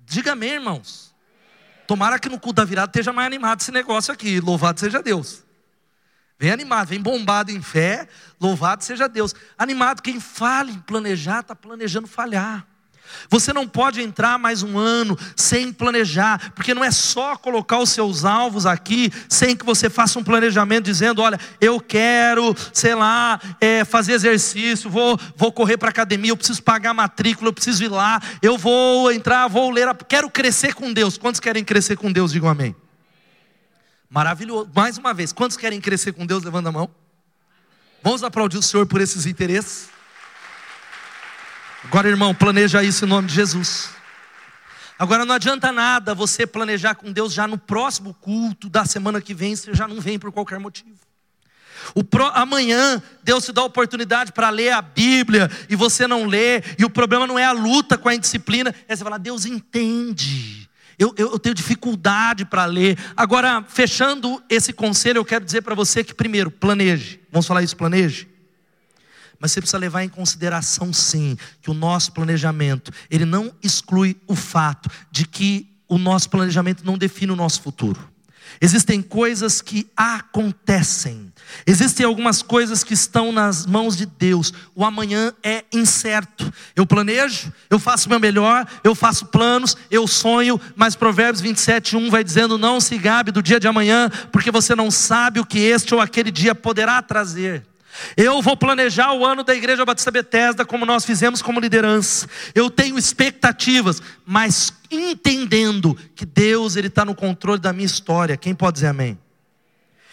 [0.06, 1.14] Diga amém, irmãos.
[1.86, 4.40] Tomara que no culto da virada esteja mais animado esse negócio aqui.
[4.40, 5.42] Louvado seja Deus.
[6.38, 8.08] Vem animado, vem bombado em fé,
[8.40, 9.34] louvado seja Deus.
[9.56, 12.66] Animado, quem fala em planejar, está planejando falhar.
[13.28, 17.90] Você não pode entrar mais um ano sem planejar, porque não é só colocar os
[17.90, 23.40] seus alvos aqui, sem que você faça um planejamento dizendo: olha, eu quero, sei lá,
[23.60, 27.52] é, fazer exercício, vou, vou correr para a academia, eu preciso pagar a matrícula, eu
[27.52, 31.18] preciso ir lá, eu vou entrar, vou ler, quero crescer com Deus.
[31.18, 32.32] Quantos querem crescer com Deus?
[32.32, 32.74] Digam amém.
[34.08, 34.70] Maravilhoso.
[34.74, 36.44] Mais uma vez, quantos querem crescer com Deus?
[36.44, 36.90] Levanta a mão.
[38.02, 39.93] Vamos aplaudir o Senhor por esses interesses.
[41.84, 43.90] Agora, irmão, planeja isso em nome de Jesus.
[44.98, 49.34] Agora não adianta nada você planejar com Deus já no próximo culto da semana que
[49.34, 50.98] vem, você já não vem por qualquer motivo.
[52.08, 56.62] Pro, amanhã Deus te dá a oportunidade para ler a Bíblia e você não lê,
[56.78, 60.68] e o problema não é a luta com a indisciplina, é você falar, Deus entende.
[60.98, 62.96] Eu, eu, eu tenho dificuldade para ler.
[63.16, 67.20] Agora, fechando esse conselho, eu quero dizer para você que, primeiro, planeje.
[67.32, 68.28] Vamos falar isso, planeje?
[69.38, 74.34] Mas você precisa levar em consideração, sim, que o nosso planejamento, ele não exclui o
[74.34, 78.14] fato de que o nosso planejamento não define o nosso futuro.
[78.60, 81.32] Existem coisas que acontecem.
[81.66, 84.52] Existem algumas coisas que estão nas mãos de Deus.
[84.74, 86.52] O amanhã é incerto.
[86.74, 91.96] Eu planejo, eu faço o meu melhor, eu faço planos, eu sonho, mas Provérbios 27,
[91.96, 95.46] 1 vai dizendo: Não se gabe do dia de amanhã, porque você não sabe o
[95.46, 97.66] que este ou aquele dia poderá trazer.
[98.16, 102.28] Eu vou planejar o ano da Igreja Batista Bethesda como nós fizemos como liderança.
[102.54, 108.36] Eu tenho expectativas, mas entendendo que Deus ele está no controle da minha história.
[108.36, 109.18] Quem pode dizer amém?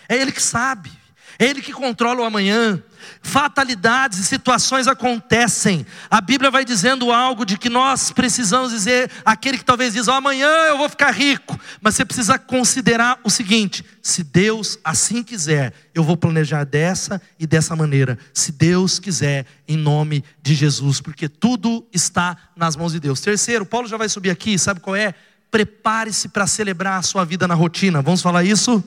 [0.08, 1.01] É Ele que sabe.
[1.42, 2.80] Ele que controla o amanhã.
[3.24, 5.84] Fatalidades e situações acontecem.
[6.08, 10.12] A Bíblia vai dizendo algo de que nós precisamos dizer, aquele que talvez diz, oh,
[10.12, 11.60] amanhã eu vou ficar rico.
[11.82, 17.48] Mas você precisa considerar o seguinte: se Deus assim quiser, eu vou planejar dessa e
[17.48, 18.20] dessa maneira.
[18.32, 23.20] Se Deus quiser, em nome de Jesus, porque tudo está nas mãos de Deus.
[23.20, 25.16] Terceiro, Paulo já vai subir aqui, sabe qual é?
[25.50, 28.00] Prepare-se para celebrar a sua vida na rotina.
[28.00, 28.84] Vamos falar isso?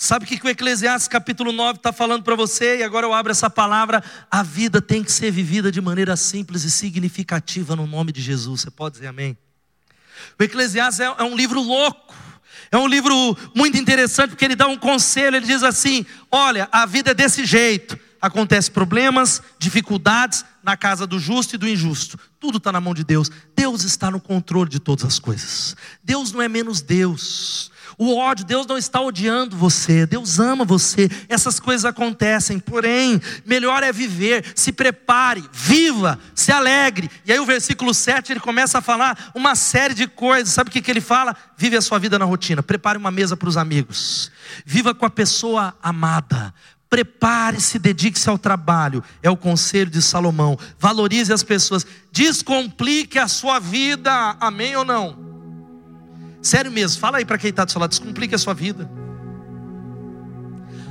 [0.00, 2.78] Sabe o que o Eclesiastes capítulo 9 está falando para você?
[2.78, 4.00] E agora eu abro essa palavra.
[4.30, 8.60] A vida tem que ser vivida de maneira simples e significativa no nome de Jesus.
[8.60, 9.36] Você pode dizer amém?
[10.38, 12.14] O Eclesiastes é, é um livro louco.
[12.70, 13.12] É um livro
[13.56, 15.36] muito interessante porque ele dá um conselho.
[15.36, 17.98] Ele diz assim: Olha, a vida é desse jeito.
[18.22, 22.16] Acontecem problemas, dificuldades na casa do justo e do injusto.
[22.38, 23.32] Tudo está na mão de Deus.
[23.56, 25.74] Deus está no controle de todas as coisas.
[26.04, 27.72] Deus não é menos Deus.
[27.98, 31.10] O ódio, Deus não está odiando você, Deus ama você.
[31.28, 37.10] Essas coisas acontecem, porém, melhor é viver, se prepare, viva, se alegre.
[37.26, 40.54] E aí o versículo 7 ele começa a falar uma série de coisas.
[40.54, 41.36] Sabe o que, que ele fala?
[41.56, 44.30] Vive a sua vida na rotina, prepare uma mesa para os amigos,
[44.64, 46.54] viva com a pessoa amada,
[46.90, 49.04] Prepare-se, dedique-se ao trabalho.
[49.22, 50.58] É o conselho de Salomão.
[50.78, 51.86] Valorize as pessoas.
[52.10, 54.10] Descomplique a sua vida.
[54.40, 55.37] Amém ou não?
[56.40, 58.88] Sério mesmo, fala aí para quem está do seu lado, descomplique a sua vida.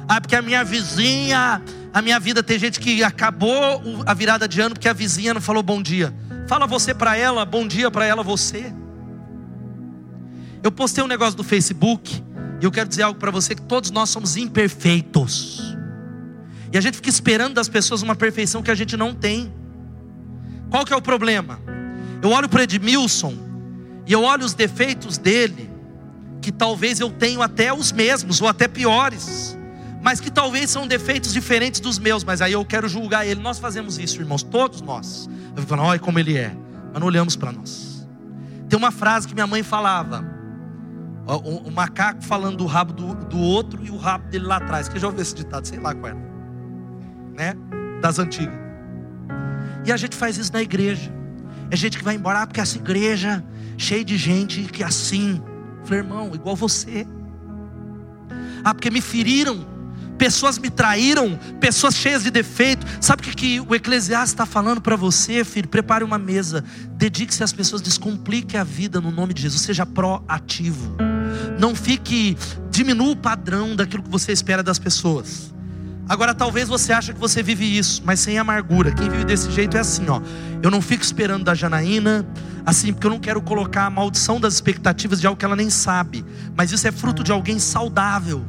[0.07, 1.61] Ah, porque a minha vizinha,
[1.93, 5.41] a minha vida tem gente que acabou a virada de ano porque a vizinha não
[5.41, 6.13] falou bom dia.
[6.47, 8.73] Fala você para ela, bom dia para ela você.
[10.63, 12.23] Eu postei um negócio do Facebook
[12.61, 15.75] e eu quero dizer algo para você que todos nós somos imperfeitos.
[16.71, 19.53] E a gente fica esperando das pessoas uma perfeição que a gente não tem.
[20.69, 21.59] Qual que é o problema?
[22.21, 23.46] Eu olho para Edmilson
[24.07, 25.69] e eu olho os defeitos dele,
[26.41, 29.57] que talvez eu tenho até os mesmos, ou até piores,
[30.01, 33.41] mas que talvez são defeitos diferentes dos meus, mas aí eu quero julgar ele.
[33.41, 35.27] Nós fazemos isso, irmãos, todos nós.
[35.49, 36.55] Eu fico falando, olha como ele é,
[36.93, 38.07] mas não olhamos para nós.
[38.69, 40.23] Tem uma frase que minha mãe falava:
[41.25, 44.87] o, o macaco falando do rabo do, do, outro e o rabo dele lá atrás.
[44.87, 46.19] Que já ouviu esse ditado, sei lá qual era,
[47.35, 47.53] né?
[48.01, 48.55] Das antigas.
[49.85, 51.11] E a gente faz isso na igreja.
[51.69, 53.43] É gente que vai embora, ah, porque essa igreja
[53.77, 55.41] cheio de gente que assim.
[55.83, 57.07] Falei, irmão, igual você.
[58.63, 59.65] Ah, porque me feriram,
[60.17, 62.85] pessoas me traíram, pessoas cheias de defeito.
[62.99, 65.69] Sabe o que, que o Eclesiastes está falando para você, filho?
[65.69, 70.97] Prepare uma mesa, dedique-se às pessoas, descomplique a vida no nome de Jesus, seja proativo.
[71.59, 72.35] Não fique,
[72.69, 75.53] diminua o padrão daquilo que você espera das pessoas.
[76.09, 78.91] Agora talvez você ache que você vive isso, mas sem amargura.
[78.91, 80.21] Quem vive desse jeito é assim, ó.
[80.63, 82.25] Eu não fico esperando da Janaína,
[82.65, 85.69] assim, porque eu não quero colocar a maldição das expectativas de algo que ela nem
[85.69, 86.23] sabe.
[86.55, 88.45] Mas isso é fruto de alguém saudável.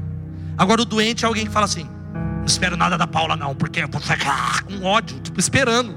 [0.57, 3.81] Agora o doente é alguém que fala assim: não espero nada da Paula não, porque
[3.81, 5.95] eu tô com ódio, tipo esperando.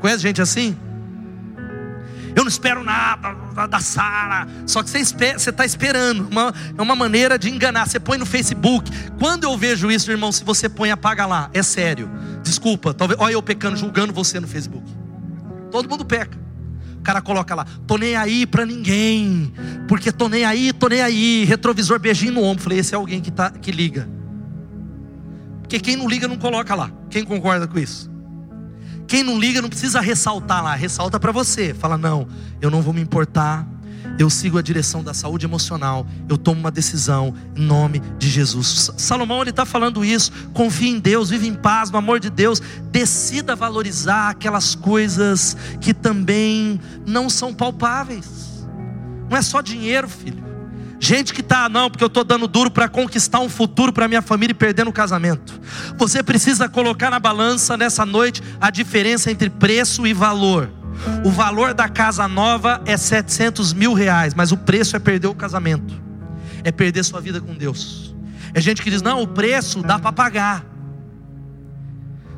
[0.00, 0.76] Conhece gente assim?
[2.34, 4.46] Eu não espero nada da Sara.
[4.66, 4.98] Só que você
[5.50, 6.28] está esperando.
[6.28, 7.86] Uma, é uma maneira de enganar.
[7.86, 8.90] Você põe no Facebook.
[9.18, 11.50] Quando eu vejo isso, irmão, se você põe, apaga lá.
[11.52, 12.10] É sério.
[12.42, 12.94] Desculpa.
[12.94, 14.84] Talvez, olha eu pecando, julgando você no Facebook.
[15.70, 16.42] Todo mundo peca.
[16.98, 19.52] O cara coloca lá, tô nem aí para ninguém,
[19.88, 22.62] porque tô nem aí, tô nem aí, retrovisor beijinho no ombro.
[22.62, 24.08] Falei, esse é alguém que, tá, que liga.
[25.62, 26.92] Porque quem não liga não coloca lá.
[27.10, 28.11] Quem concorda com isso?
[29.12, 31.74] Quem não liga não precisa ressaltar lá, ressalta para você.
[31.74, 32.26] Fala: "Não,
[32.62, 33.68] eu não vou me importar.
[34.18, 38.90] eu sigo a direção da saúde emocional, eu tomo uma decisão em nome de Jesus.
[38.96, 40.30] Salomão ele está falando isso.
[40.52, 42.60] Confie em Deus, vive em paz, no amor de Deus.
[42.90, 48.66] Decida valorizar aquelas coisas que também não são palpáveis.
[49.30, 50.51] Não é só dinheiro, filho.
[51.04, 54.22] Gente que está, não, porque eu estou dando duro para conquistar um futuro para minha
[54.22, 55.60] família e perdendo o casamento.
[55.98, 60.70] Você precisa colocar na balança nessa noite a diferença entre preço e valor.
[61.24, 65.34] O valor da casa nova é 700 mil reais, mas o preço é perder o
[65.34, 65.92] casamento,
[66.62, 68.14] é perder sua vida com Deus.
[68.54, 70.64] É gente que diz: não, o preço dá para pagar.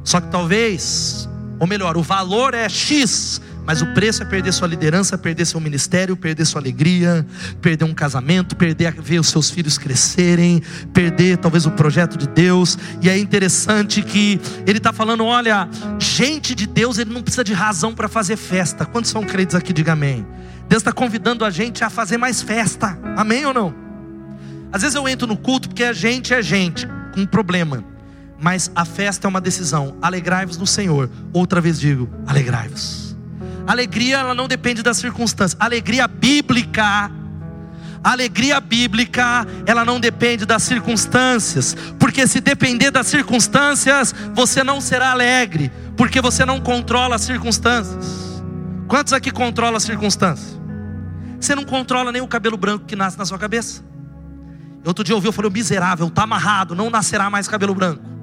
[0.02, 1.28] Só que talvez,
[1.60, 5.58] ou melhor, o valor é X, mas o preço é perder sua liderança, perder seu
[5.58, 7.26] ministério, perder sua alegria,
[7.62, 12.76] perder um casamento, perder ver os seus filhos crescerem, perder talvez o projeto de Deus.
[13.00, 17.54] E é interessante que ele está falando: olha, gente de Deus, ele não precisa de
[17.54, 18.84] razão para fazer festa.
[18.84, 19.72] Quantos são crentes aqui?
[19.72, 20.26] Diga amém.
[20.68, 22.98] Deus está convidando a gente a fazer mais festa.
[23.16, 23.74] Amém ou não?
[24.72, 27.84] Às vezes eu entro no culto porque a gente é gente com um problema.
[28.40, 29.96] Mas a festa é uma decisão.
[30.02, 31.08] Alegrai-vos no Senhor.
[31.32, 33.03] Outra vez digo: alegrai-vos.
[33.66, 35.56] Alegria ela não depende das circunstâncias.
[35.60, 37.10] Alegria bíblica
[38.04, 45.10] alegria bíblica, ela não depende das circunstâncias, porque se depender das circunstâncias, você não será
[45.12, 48.42] alegre, porque você não controla as circunstâncias.
[48.86, 50.60] Quantos aqui controlam as circunstâncias?
[51.40, 53.82] Você não controla nem o cabelo branco que nasce na sua cabeça.
[54.84, 58.13] Outro dia ouvi, eu falei, miserável, está amarrado, não nascerá mais cabelo branco.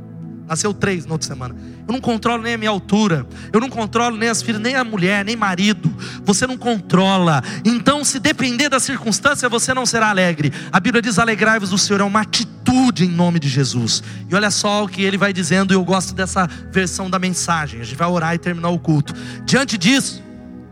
[0.52, 1.56] Nasceu três na outra semana.
[1.88, 3.26] Eu não controlo nem a minha altura.
[3.54, 5.90] Eu não controlo nem as filhas, nem a mulher, nem marido.
[6.26, 7.42] Você não controla.
[7.64, 10.52] Então, se depender da circunstância, você não será alegre.
[10.70, 12.02] A Bíblia diz: alegrai-vos do Senhor.
[12.02, 14.04] É uma atitude em nome de Jesus.
[14.30, 15.74] E olha só o que ele vai dizendo.
[15.74, 17.80] E eu gosto dessa versão da mensagem.
[17.80, 19.14] A gente vai orar e terminar o culto.
[19.46, 20.22] Diante disso,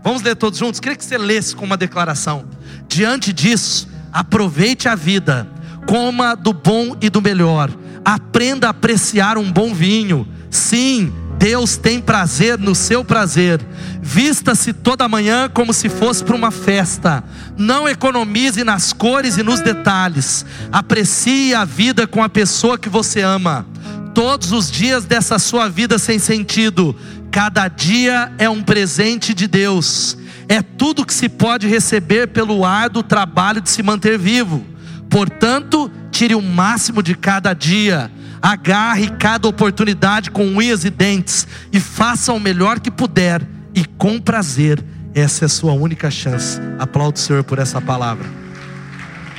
[0.04, 0.82] vamos ler todos juntos.
[0.82, 2.50] Queria que você lesse com uma declaração.
[2.86, 5.48] Diante disso, aproveite a vida,
[5.88, 7.72] coma do bom e do melhor
[8.04, 10.28] Aprenda a apreciar um bom vinho.
[10.50, 13.62] Sim, Deus tem prazer no seu prazer.
[14.02, 17.24] Vista-se toda manhã como se fosse para uma festa.
[17.58, 20.46] Não economize nas cores e nos detalhes.
[20.70, 23.66] Aprecie a vida com a pessoa que você ama.
[24.14, 26.94] Todos os dias dessa sua vida sem sentido,
[27.32, 30.18] cada dia é um presente de Deus.
[30.50, 34.66] É tudo que se pode receber pelo árduo trabalho de se manter vivo.
[35.10, 41.80] Portanto, tire o máximo de cada dia, agarre cada oportunidade com unhas e dentes e
[41.80, 43.42] faça o melhor que puder
[43.74, 44.84] e com prazer.
[45.14, 46.60] Essa é a sua única chance.
[46.78, 48.26] Aplaudo o Senhor por essa palavra.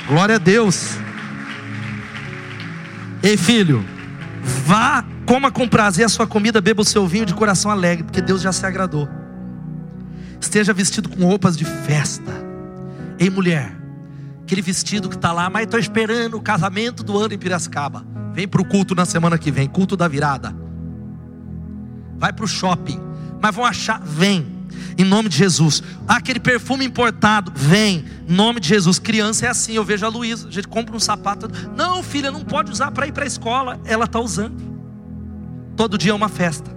[0.07, 0.97] Glória a Deus.
[3.23, 3.85] Ei, filho,
[4.65, 8.21] vá, coma com prazer a sua comida, beba o seu vinho de coração alegre, porque
[8.21, 9.07] Deus já se agradou.
[10.39, 12.33] Esteja vestido com roupas de festa.
[13.19, 13.80] Ei, mulher,
[14.51, 18.05] aquele vestido que está lá, mas estou esperando o casamento do ano em Piracicaba.
[18.33, 20.53] Vem para o culto na semana que vem, culto da virada.
[22.17, 22.99] Vai para o shopping,
[23.41, 24.45] mas vão achar, vem,
[24.97, 25.81] em nome de Jesus.
[26.05, 28.99] aquele perfume importado, vem, em nome de Jesus.
[28.99, 31.49] Criança é assim, eu vejo a Luísa, a gente compra um sapato.
[31.73, 33.79] Não, filha, não pode usar para ir para a escola.
[33.85, 34.61] Ela está usando.
[35.77, 36.69] Todo dia é uma festa.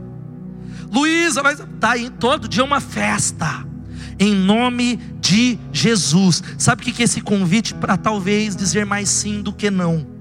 [0.93, 3.74] Luísa, mas está aí, todo dia é uma festa
[4.19, 6.43] em nome de Jesus.
[6.59, 10.15] Sabe o que é esse convite para talvez dizer mais sim do que não?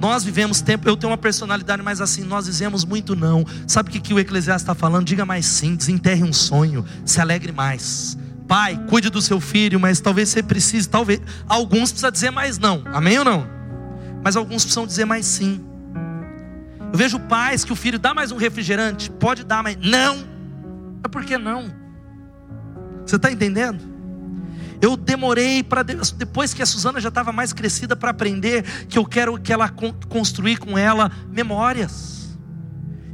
[0.00, 3.44] Nós vivemos tempo, eu tenho uma personalidade mais assim, nós dizemos muito não.
[3.66, 5.04] Sabe o que, que o Eclesiastes está falando?
[5.04, 8.16] Diga mais sim, desenterre um sonho, se alegre mais.
[8.46, 11.20] Pai, cuide do seu filho, mas talvez você precise, talvez.
[11.48, 13.46] Alguns precisam dizer mais não, amém ou não?
[14.22, 15.60] Mas alguns precisam dizer mais sim.
[16.92, 20.24] Eu vejo pais que o filho dá mais um refrigerante, pode dar, mas não.
[21.04, 21.70] É porque não.
[23.08, 23.80] Você está entendendo?
[24.80, 29.04] Eu demorei para depois que a Suzana já estava mais crescida para aprender que eu
[29.04, 29.68] quero que ela
[30.08, 32.36] construir com ela memórias.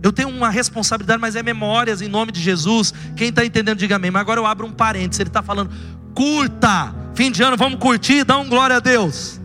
[0.02, 2.92] Eu tenho uma responsabilidade, mas é memórias em nome de Jesus.
[3.16, 4.10] Quem está entendendo, diga amém.
[4.10, 5.20] Mas agora eu abro um parênteses.
[5.20, 5.70] Ele está falando,
[6.14, 9.40] curta, fim de ano, vamos curtir, dá um glória a Deus.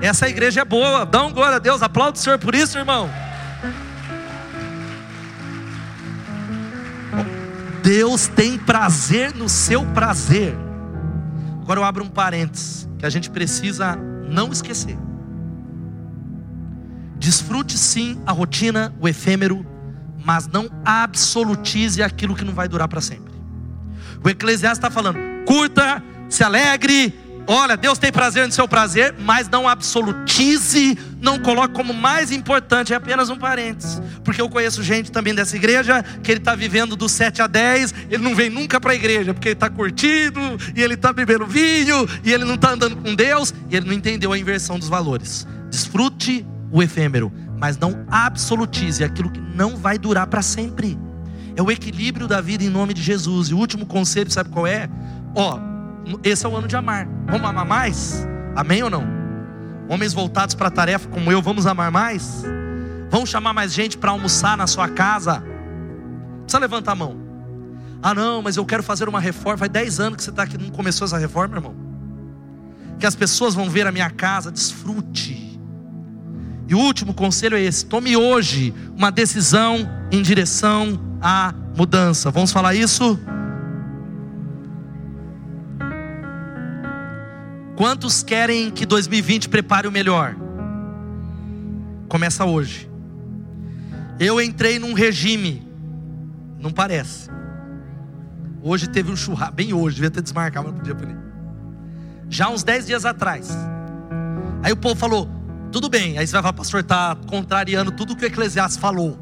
[0.00, 1.82] Essa igreja é boa, dá um glória a Deus.
[1.82, 3.08] Aplaude o Senhor por isso, irmão.
[7.82, 10.54] Deus tem prazer no seu prazer.
[11.62, 13.96] Agora eu abro um parênteses que a gente precisa
[14.28, 14.98] não esquecer.
[17.16, 19.64] Desfrute sim a rotina, o efêmero,
[20.24, 23.32] mas não absolutize aquilo que não vai durar para sempre.
[24.24, 27.14] O Eclesiastes está falando: curta, se alegre,
[27.52, 32.92] Olha, Deus tem prazer no seu prazer, mas não absolutize, não coloque como mais importante,
[32.92, 34.00] é apenas um parênteses.
[34.22, 37.92] Porque eu conheço gente também dessa igreja que ele está vivendo do 7 a 10,
[38.08, 40.40] ele não vem nunca para a igreja, porque ele está curtindo,
[40.76, 43.94] e ele está bebendo vinho, e ele não está andando com Deus, e ele não
[43.94, 45.44] entendeu a inversão dos valores.
[45.68, 50.96] Desfrute o efêmero, mas não absolutize aquilo que não vai durar para sempre.
[51.56, 53.48] É o equilíbrio da vida em nome de Jesus.
[53.48, 54.88] E o último conselho, sabe qual é?
[55.34, 55.69] Ó,
[56.22, 57.06] esse é o ano de amar.
[57.26, 58.26] Vamos amar mais?
[58.56, 59.04] Amém ou não?
[59.88, 62.44] Homens voltados para a tarefa como eu, vamos amar mais?
[63.10, 65.42] Vamos chamar mais gente para almoçar na sua casa?
[66.42, 67.16] Precisa levantar a mão.
[68.02, 69.58] Ah, não, mas eu quero fazer uma reforma.
[69.58, 71.74] Faz 10 anos que você está aqui, não começou essa reforma, irmão?
[72.98, 75.60] Que as pessoas vão ver a minha casa, desfrute.
[76.68, 82.30] E o último conselho é esse: tome hoje uma decisão em direção à mudança.
[82.30, 83.18] Vamos falar isso?
[87.80, 90.36] Quantos querem que 2020 prepare o melhor?
[92.10, 92.90] Começa hoje.
[94.18, 95.66] Eu entrei num regime,
[96.58, 97.30] não parece.
[98.62, 101.08] Hoje teve um churrasco, bem hoje, devia ter desmarcado, mas não podia por
[102.28, 103.48] Já uns 10 dias atrás.
[104.62, 105.26] Aí o povo falou:
[105.72, 106.18] tudo bem.
[106.18, 109.18] Aí você vai falar, pastor, está contrariando tudo que o Eclesiastes falou.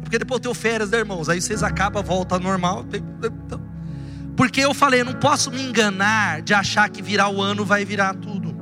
[0.00, 1.28] Porque depois eu tenho férias, né, irmãos?
[1.28, 2.86] Aí vocês acabam, volta normal.
[2.88, 3.60] Então,
[4.36, 7.84] porque eu falei, eu não posso me enganar de achar que virar o ano vai
[7.84, 8.54] virar tudo.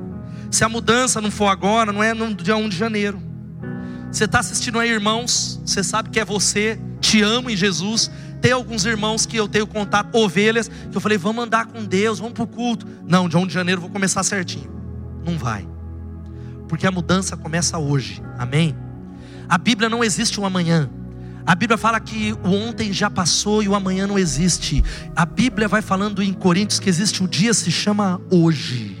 [0.49, 3.21] Se a mudança não for agora, não é no dia 1 de janeiro.
[4.09, 8.09] Você está assistindo aí, irmãos, você sabe que é você, te amo em Jesus.
[8.41, 12.19] Tem alguns irmãos que eu tenho contato, ovelhas, que eu falei, vamos andar com Deus,
[12.19, 12.87] vamos para o culto.
[13.05, 14.71] Não, dia 1 de janeiro eu vou começar certinho.
[15.25, 15.67] Não vai.
[16.69, 18.23] Porque a mudança começa hoje.
[18.37, 18.73] Amém?
[19.49, 20.89] A Bíblia não existe um amanhã.
[21.45, 24.83] A Bíblia fala que o ontem já passou e o amanhã não existe.
[25.15, 28.97] A Bíblia vai falando em Coríntios que existe um dia se chama hoje.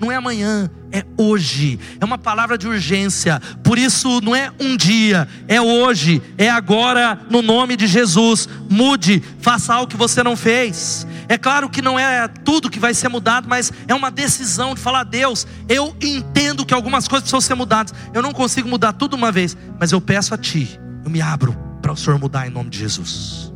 [0.00, 1.78] Não é amanhã, é hoje.
[2.00, 3.38] É uma palavra de urgência.
[3.62, 8.48] Por isso não é um dia, é hoje, é agora no nome de Jesus.
[8.70, 11.06] Mude, faça algo que você não fez.
[11.28, 14.80] É claro que não é tudo que vai ser mudado, mas é uma decisão de
[14.80, 17.92] falar: Deus, eu entendo que algumas coisas precisam ser mudadas.
[18.14, 21.56] Eu não consigo mudar tudo uma vez, mas eu peço a Ti eu me abro
[21.80, 23.52] para o Senhor mudar em nome de Jesus.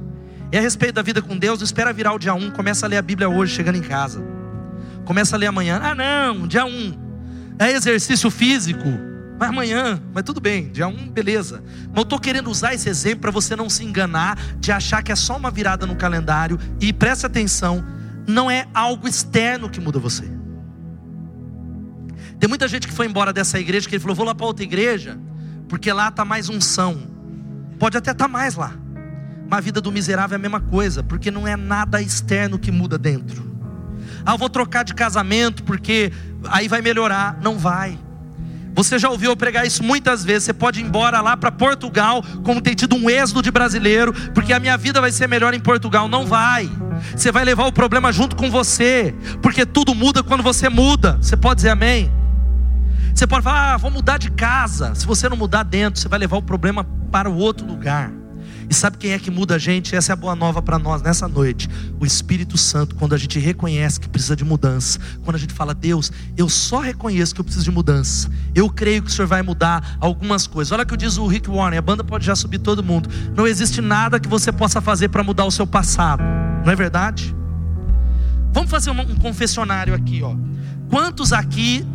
[0.53, 2.97] E a respeito da vida com Deus, espera virar o dia 1, começa a ler
[2.97, 4.23] a Bíblia hoje, chegando em casa.
[5.05, 5.81] Começa a ler amanhã.
[5.83, 7.57] Ah, não, dia 1.
[7.59, 8.89] É exercício físico.
[9.39, 11.63] Mas amanhã, mas tudo bem, dia 1, beleza.
[11.89, 15.11] Mas eu estou querendo usar esse exemplo para você não se enganar de achar que
[15.11, 16.59] é só uma virada no calendário.
[16.81, 17.85] E preste atenção,
[18.27, 20.25] não é algo externo que muda você.
[22.39, 24.63] Tem muita gente que foi embora dessa igreja que ele falou: vou lá para outra
[24.63, 25.19] igreja,
[25.69, 27.14] porque lá está mais unção.
[27.79, 28.73] Pode até estar tá mais lá.
[29.49, 32.73] Mas a vida do miserável é a mesma coisa, porque não é nada externo que
[32.73, 33.53] muda dentro.
[34.25, 36.13] Ah, eu vou trocar de casamento porque
[36.49, 37.39] aí vai melhorar.
[37.43, 37.99] Não vai.
[38.75, 40.45] Você já ouviu eu pregar isso muitas vezes.
[40.45, 44.53] Você pode ir embora lá para Portugal, como tem tido um êxodo de brasileiro, porque
[44.53, 46.09] a minha vida vai ser melhor em Portugal.
[46.09, 46.69] Não vai.
[47.15, 51.19] Você vai levar o problema junto com você, porque tudo muda quando você muda.
[51.21, 52.11] Você pode dizer amém?
[53.15, 54.95] Você pode falar, ah, vou mudar de casa.
[54.95, 58.13] Se você não mudar dentro, você vai levar o problema para o outro lugar.
[58.69, 59.95] E sabe quem é que muda a gente?
[59.95, 61.69] Essa é a boa nova para nós nessa noite.
[62.01, 65.73] O Espírito Santo, quando a gente reconhece que precisa de mudança, quando a gente fala,
[65.73, 68.29] Deus, eu só reconheço que eu preciso de mudança.
[68.53, 70.73] Eu creio que o Senhor vai mudar algumas coisas.
[70.73, 73.09] Olha o que diz o Rick Warren, a banda pode já subir todo mundo.
[73.37, 76.23] Não existe nada que você possa fazer para mudar o seu passado.
[76.65, 77.35] Não é verdade?
[78.53, 80.35] Vamos fazer um, confessionário aqui, ó.
[80.89, 81.87] Quantos aqui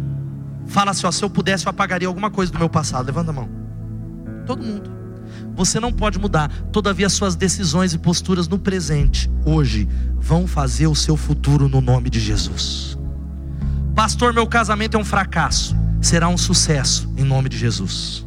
[0.70, 3.06] fala assim: ó, se eu pudesse, eu apagaria alguma coisa do meu passado?
[3.06, 3.50] Levanta a mão.
[4.46, 5.00] Todo mundo.
[5.56, 6.50] Você não pode mudar.
[6.72, 12.10] Todavia, suas decisões e posturas no presente, hoje, vão fazer o seu futuro no nome
[12.10, 12.98] de Jesus.
[13.94, 15.76] Pastor, meu casamento é um fracasso.
[16.02, 18.26] Será um sucesso em nome de Jesus.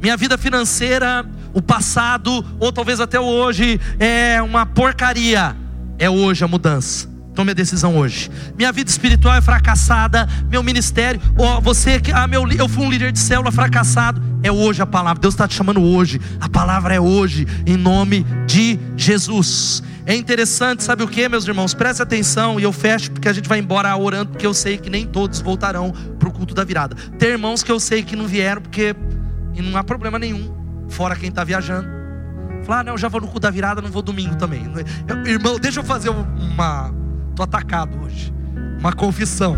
[0.00, 5.56] Minha vida financeira, o passado, ou talvez até hoje, é uma porcaria.
[5.98, 7.08] É hoje a mudança.
[7.38, 8.28] Tome a decisão hoje.
[8.56, 11.20] Minha vida espiritual é fracassada, meu ministério,
[11.62, 14.20] você, ah, meu, eu fui um líder de célula fracassado.
[14.42, 15.20] É hoje a palavra.
[15.20, 16.20] Deus está te chamando hoje.
[16.40, 19.84] A palavra é hoje, em nome de Jesus.
[20.04, 21.74] É interessante, sabe o que, meus irmãos?
[21.74, 24.90] Preste atenção e eu fecho porque a gente vai embora orando, porque eu sei que
[24.90, 26.96] nem todos voltarão para o culto da virada.
[27.20, 28.96] Tem irmãos que eu sei que não vieram porque
[29.54, 30.52] e não há problema nenhum,
[30.88, 31.86] fora quem está viajando.
[32.64, 34.68] Falar, ah, não, eu já vou no culto da virada, não vou domingo também.
[35.06, 37.06] Eu, irmão, deixa eu fazer uma
[37.38, 38.34] Estou atacado hoje.
[38.80, 39.56] Uma confissão.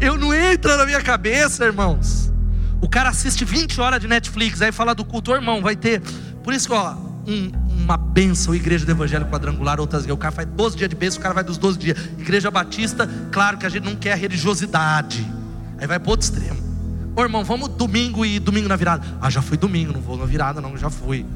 [0.00, 2.32] Eu não entra na minha cabeça, irmãos.
[2.80, 6.00] O cara assiste 20 horas de Netflix, aí fala do culto, irmão, vai ter.
[6.42, 6.96] Por isso, ó,
[7.26, 7.52] um,
[7.82, 10.06] uma benção, igreja do Evangelho Quadrangular, outras.
[10.06, 11.98] O cara faz 12 dias de bênção, o cara vai dos 12 dias.
[12.18, 15.30] Igreja Batista, claro que a gente não quer religiosidade.
[15.76, 16.58] Aí vai para outro extremo.
[17.14, 19.06] Ô irmão, vamos domingo e domingo na virada.
[19.20, 21.26] Ah, já fui domingo, não vou na virada, não, já fui.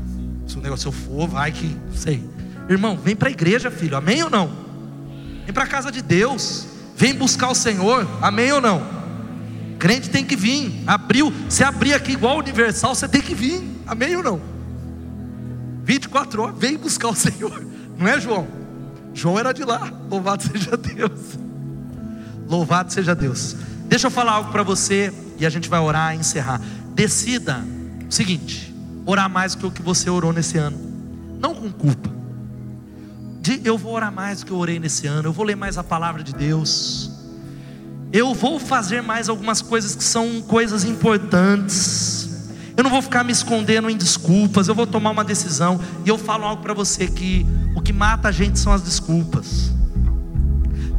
[0.47, 1.77] Se o negócio eu for, vai que.
[1.95, 2.27] Sei.
[2.67, 4.70] Irmão, vem para a igreja, filho, amém ou não?
[5.51, 6.65] Vem para a casa de Deus.
[6.97, 8.87] Vem buscar o Senhor, amém ou não?
[9.81, 10.85] Crente tem que vir.
[10.87, 14.41] Abriu, se abrir aqui igual universal, você tem que vir, amém ou não?
[15.83, 17.67] 24 horas, vem buscar o Senhor.
[17.99, 18.47] Não é João?
[19.13, 19.93] João era de lá.
[20.09, 21.37] Louvado seja Deus.
[22.49, 23.57] Louvado seja Deus.
[23.87, 26.61] Deixa eu falar algo para você e a gente vai orar e encerrar.
[26.95, 27.65] Decida
[28.09, 28.73] o seguinte:
[29.05, 30.79] orar mais do que o que você orou nesse ano.
[31.41, 32.20] Não com culpa.
[33.51, 35.29] De, eu vou orar mais do que eu orei nesse ano.
[35.29, 37.11] Eu vou ler mais a palavra de Deus.
[38.13, 42.31] Eu vou fazer mais algumas coisas que são coisas importantes.
[42.77, 45.81] Eu não vou ficar me escondendo em desculpas, eu vou tomar uma decisão.
[46.05, 47.45] E eu falo algo para você que
[47.75, 49.73] o que mata a gente são as desculpas.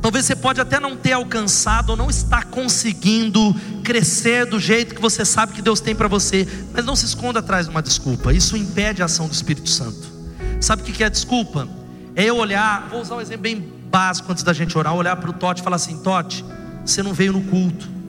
[0.01, 5.01] Talvez você pode até não ter alcançado ou não estar conseguindo crescer do jeito que
[5.01, 8.33] você sabe que Deus tem para você, mas não se esconda atrás de uma desculpa.
[8.33, 10.11] Isso impede a ação do Espírito Santo.
[10.59, 11.80] Sabe o que é desculpa?
[12.16, 15.30] É eu olhar, vou usar um exemplo bem básico antes da gente orar, olhar para
[15.30, 16.45] o Tote e falar assim: Tote,
[16.86, 18.01] você não veio no culto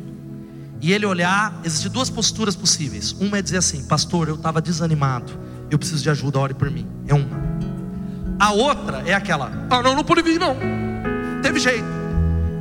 [0.83, 3.13] e ele olhar, existem duas posturas possíveis.
[3.13, 5.33] Uma é dizer assim: Pastor, eu estava desanimado,
[5.71, 6.87] eu preciso de ajuda, ore por mim.
[7.07, 7.41] É uma.
[8.41, 10.57] A outra é aquela: Ah, não, não pude vir, não.
[11.41, 11.87] Teve jeito.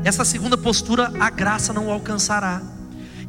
[0.04, 2.62] Essa segunda postura, a graça não alcançará.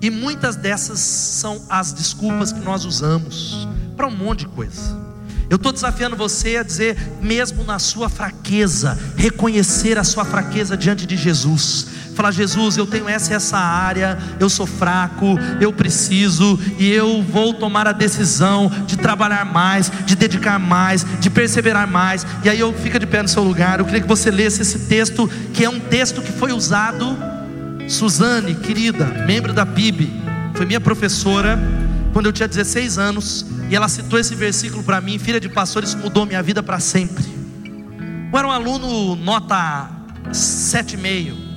[0.00, 5.01] E muitas dessas são as desculpas que nós usamos para um monte de coisa.
[5.52, 11.04] Eu estou desafiando você a dizer, mesmo na sua fraqueza, reconhecer a sua fraqueza diante
[11.06, 16.90] de Jesus Falar, Jesus, eu tenho essa essa área, eu sou fraco, eu preciso e
[16.90, 22.26] eu vou tomar a decisão de trabalhar mais, de dedicar mais, de perseverar mais.
[22.44, 23.78] E aí eu fica de pé no seu lugar.
[23.78, 27.16] Eu queria que você lesse esse texto, que é um texto que foi usado.
[27.88, 30.12] Suzane, querida, membro da PIB,
[30.54, 31.58] foi minha professora
[32.12, 35.82] quando eu tinha 16 anos, e ela citou esse versículo para mim, filha de pastor,
[35.82, 37.24] isso mudou minha vida para sempre.
[38.30, 39.90] Eu era um aluno nota
[40.30, 41.52] 7,5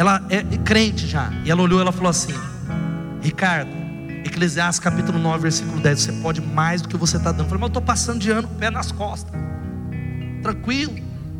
[0.00, 1.30] ela é crente já.
[1.44, 2.32] E ela olhou e ela falou assim:
[3.20, 3.70] Ricardo,
[4.24, 6.00] Eclesiastes capítulo 9, versículo 10.
[6.00, 7.42] Você pode mais do que você está dando.
[7.42, 9.30] Eu falei, mas eu estou passando de ano, pé nas costas.
[10.42, 10.94] Tranquilo,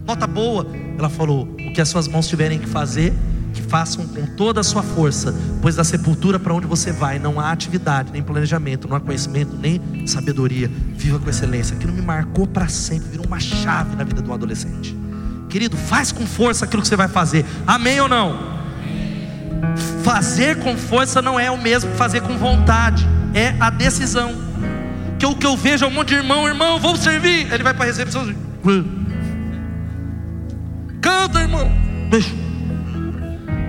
[0.04, 0.66] nota boa.
[0.98, 3.14] Ela falou: o que as suas mãos tiverem que fazer,
[3.50, 7.38] que façam com toda a sua força, pois da sepultura para onde você vai não
[7.38, 10.70] há atividade, nem planejamento, não há conhecimento, nem sabedoria.
[10.94, 11.76] Viva com excelência.
[11.76, 14.96] Aquilo me marcou para sempre, virou uma chave na vida de um adolescente.
[15.48, 17.44] Querido, faz com força aquilo que você vai fazer.
[17.66, 18.60] Amém ou não?
[20.02, 24.32] Fazer com força não é o mesmo que fazer com vontade, é a decisão.
[25.18, 27.52] Que o que eu vejo é um monte de irmão, irmão, vou servir.
[27.52, 28.32] Ele vai para a recepção.
[31.02, 31.70] Canta, irmão.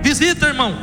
[0.02, 0.76] Visita, irmão.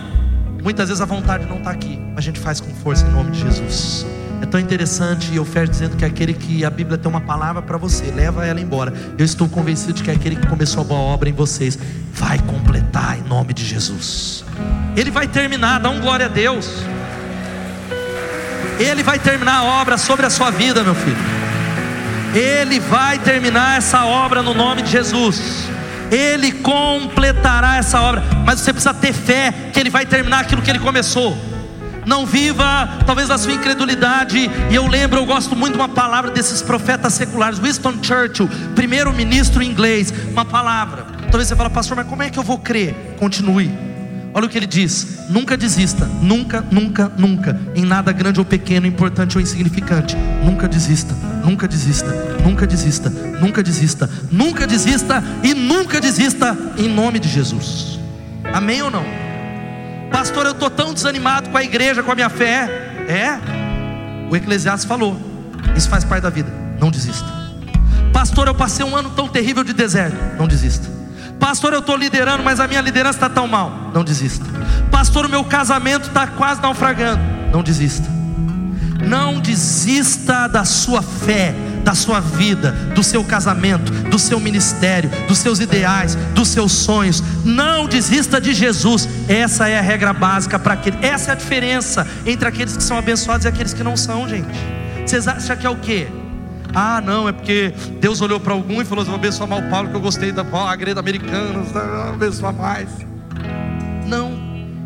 [0.64, 3.32] Muitas vezes a vontade não está aqui, mas a gente faz com força em nome
[3.32, 4.06] de Jesus.
[4.42, 7.62] É tão interessante, e eu fecho dizendo que aquele que a Bíblia tem uma palavra
[7.62, 8.94] para você, leva ela embora.
[9.18, 11.78] Eu estou convencido de que aquele que começou a boa obra em vocês
[12.14, 14.46] vai completar em nome de Jesus.
[14.96, 16.84] Ele vai terminar, dá um glória a Deus.
[18.80, 21.18] Ele vai terminar a obra sobre a sua vida, meu filho.
[22.34, 25.70] Ele vai terminar essa obra no nome de Jesus.
[26.12, 30.70] Ele completará essa obra, mas você precisa ter fé que Ele vai terminar aquilo que
[30.70, 31.38] Ele começou
[32.06, 34.50] não viva talvez a sua incredulidade.
[34.70, 39.62] E eu lembro, eu gosto muito de uma palavra desses profetas seculares, Winston Churchill, primeiro-ministro
[39.62, 41.06] inglês, uma palavra.
[41.30, 43.16] Talvez você fale, pastor, mas como é que eu vou crer?
[43.20, 43.89] Continue.
[44.34, 48.86] Olha o que ele diz: nunca desista, nunca, nunca, nunca, em nada grande ou pequeno,
[48.86, 50.16] importante ou insignificante.
[50.44, 51.14] Nunca desista,
[51.44, 52.06] nunca desista,
[52.44, 58.00] nunca desista, nunca desista, nunca desista e nunca desista, em nome de Jesus.
[58.54, 59.04] Amém ou não?
[60.12, 62.68] Pastor, eu estou tão desanimado com a igreja, com a minha fé.
[63.08, 63.40] É,
[64.30, 65.20] o Eclesiastes falou:
[65.76, 66.52] Isso faz parte da vida.
[66.80, 67.28] Não desista.
[68.14, 70.16] Pastor, eu passei um ano tão terrível de deserto.
[70.38, 70.99] Não desista.
[71.40, 73.92] Pastor, eu estou liderando, mas a minha liderança está tão mal.
[73.94, 74.46] Não desista.
[74.92, 77.22] Pastor, o meu casamento está quase naufragando.
[77.52, 78.08] Não desista.
[79.02, 85.40] Não desista da sua fé da sua vida, do seu casamento, do seu ministério, dos
[85.40, 87.24] seus ideais, dos seus sonhos.
[87.44, 89.08] Não desista de Jesus.
[89.28, 90.98] Essa é a regra básica para aquele.
[91.02, 94.48] Essa é a diferença entre aqueles que são abençoados e aqueles que não são, gente.
[95.06, 96.08] Vocês acham que é o quê?
[96.74, 99.96] Ah, não, é porque Deus olhou para algum e falou: Vou abençoar o Paulo, que
[99.96, 101.82] eu gostei da agreda americana, vou
[102.14, 102.90] abençoar mais.
[104.06, 104.32] Não,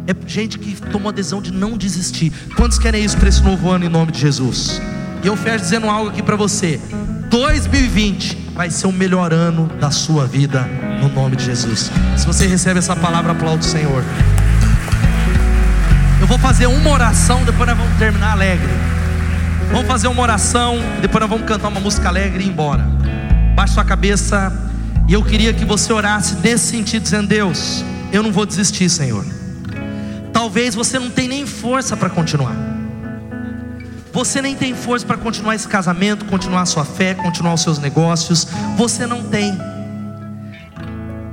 [0.07, 2.31] é gente que tomou a decisão de não desistir.
[2.55, 4.81] Quantos querem isso para esse novo ano em nome de Jesus?
[5.23, 6.79] E eu fecho dizendo algo aqui para você.
[7.29, 10.67] 2020 vai ser o melhor ano da sua vida,
[11.01, 11.89] no nome de Jesus.
[12.17, 14.03] Se você recebe essa palavra, aplaude o Senhor.
[16.19, 18.69] Eu vou fazer uma oração, depois nós vamos terminar alegre.
[19.73, 22.85] Vamos fazer uma oração, depois nós vamos cantar uma música alegre e ir embora.
[23.55, 24.53] Baixe sua cabeça,
[25.07, 29.25] e eu queria que você orasse nesse sentido, dizendo: Deus, eu não vou desistir, Senhor.
[30.31, 32.55] Talvez você não tenha nem força para continuar.
[34.13, 37.79] Você nem tem força para continuar esse casamento, continuar a sua fé, continuar os seus
[37.79, 38.47] negócios.
[38.77, 39.57] Você não tem.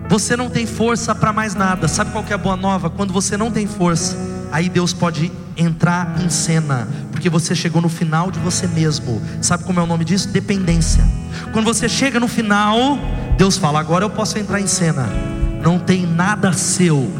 [0.08, 1.86] Você não tem força para mais nada.
[1.86, 2.88] Sabe qual que é a boa nova?
[2.88, 4.16] Quando você não tem força,
[4.50, 5.30] aí Deus pode
[5.60, 9.20] entrar em cena, porque você chegou no final de você mesmo.
[9.40, 10.28] Sabe como é o nome disso?
[10.28, 11.04] Dependência.
[11.52, 12.98] Quando você chega no final,
[13.36, 15.06] Deus fala: agora eu posso entrar em cena.
[15.62, 17.10] Não tem nada seu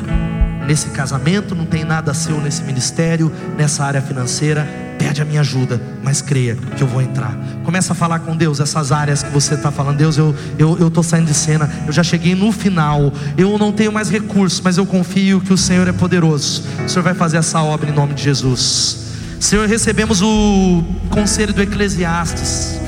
[0.67, 5.81] nesse casamento, não tem nada seu nesse ministério, nessa área financeira pede a minha ajuda,
[6.05, 7.35] mas creia que eu vou entrar.
[7.65, 9.97] Começa a falar com Deus essas áreas que você está falando.
[9.97, 13.91] Deus, eu eu, eu saindo de cena, eu já cheguei no final, eu não tenho
[13.91, 16.63] mais recursos, mas eu confio que o Senhor é poderoso.
[16.85, 18.99] O Senhor vai fazer essa obra em nome de Jesus.
[19.41, 22.79] Senhor, recebemos o conselho do Eclesiastes,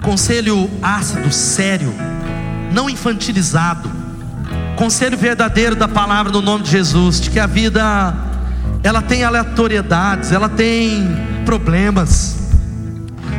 [0.00, 1.92] conselho ácido, sério,
[2.72, 3.90] não infantilizado,
[4.76, 8.14] conselho verdadeiro da palavra no nome de Jesus, de que a vida
[8.84, 11.08] ela tem aleatoriedades, ela tem
[11.46, 12.36] problemas,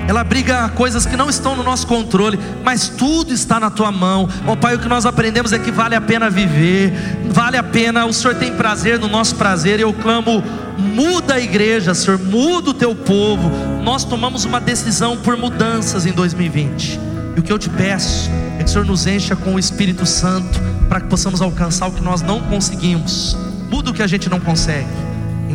[0.07, 4.27] ela briga coisas que não estão no nosso controle, mas tudo está na tua mão.
[4.47, 6.91] Ó oh, Pai, o que nós aprendemos é que vale a pena viver,
[7.29, 9.79] vale a pena, o Senhor tem prazer no nosso prazer.
[9.79, 10.43] Eu clamo,
[10.77, 13.51] muda a igreja, Senhor, muda o teu povo.
[13.83, 16.99] Nós tomamos uma decisão por mudanças em 2020.
[17.35, 20.07] E o que eu te peço é que o Senhor nos encha com o Espírito
[20.07, 23.37] Santo para que possamos alcançar o que nós não conseguimos.
[23.69, 25.04] Muda o que a gente não consegue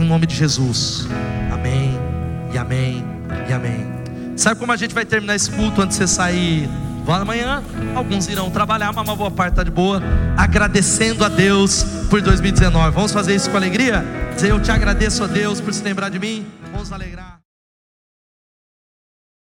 [0.03, 1.07] em nome de Jesus.
[1.53, 1.99] Amém,
[2.53, 3.05] e amém,
[3.49, 3.87] e amém.
[4.37, 6.69] Sabe como a gente vai terminar esse culto antes de você sair?
[7.05, 7.63] Vá amanhã,
[7.95, 10.03] alguns irão trabalhar, mas uma boa parte está de boa,
[10.37, 12.91] agradecendo a Deus por 2019.
[12.95, 14.05] Vamos fazer isso com alegria?
[14.35, 16.47] Dizer eu te agradeço a Deus por se lembrar de mim.
[16.73, 17.40] Vamos alegrar.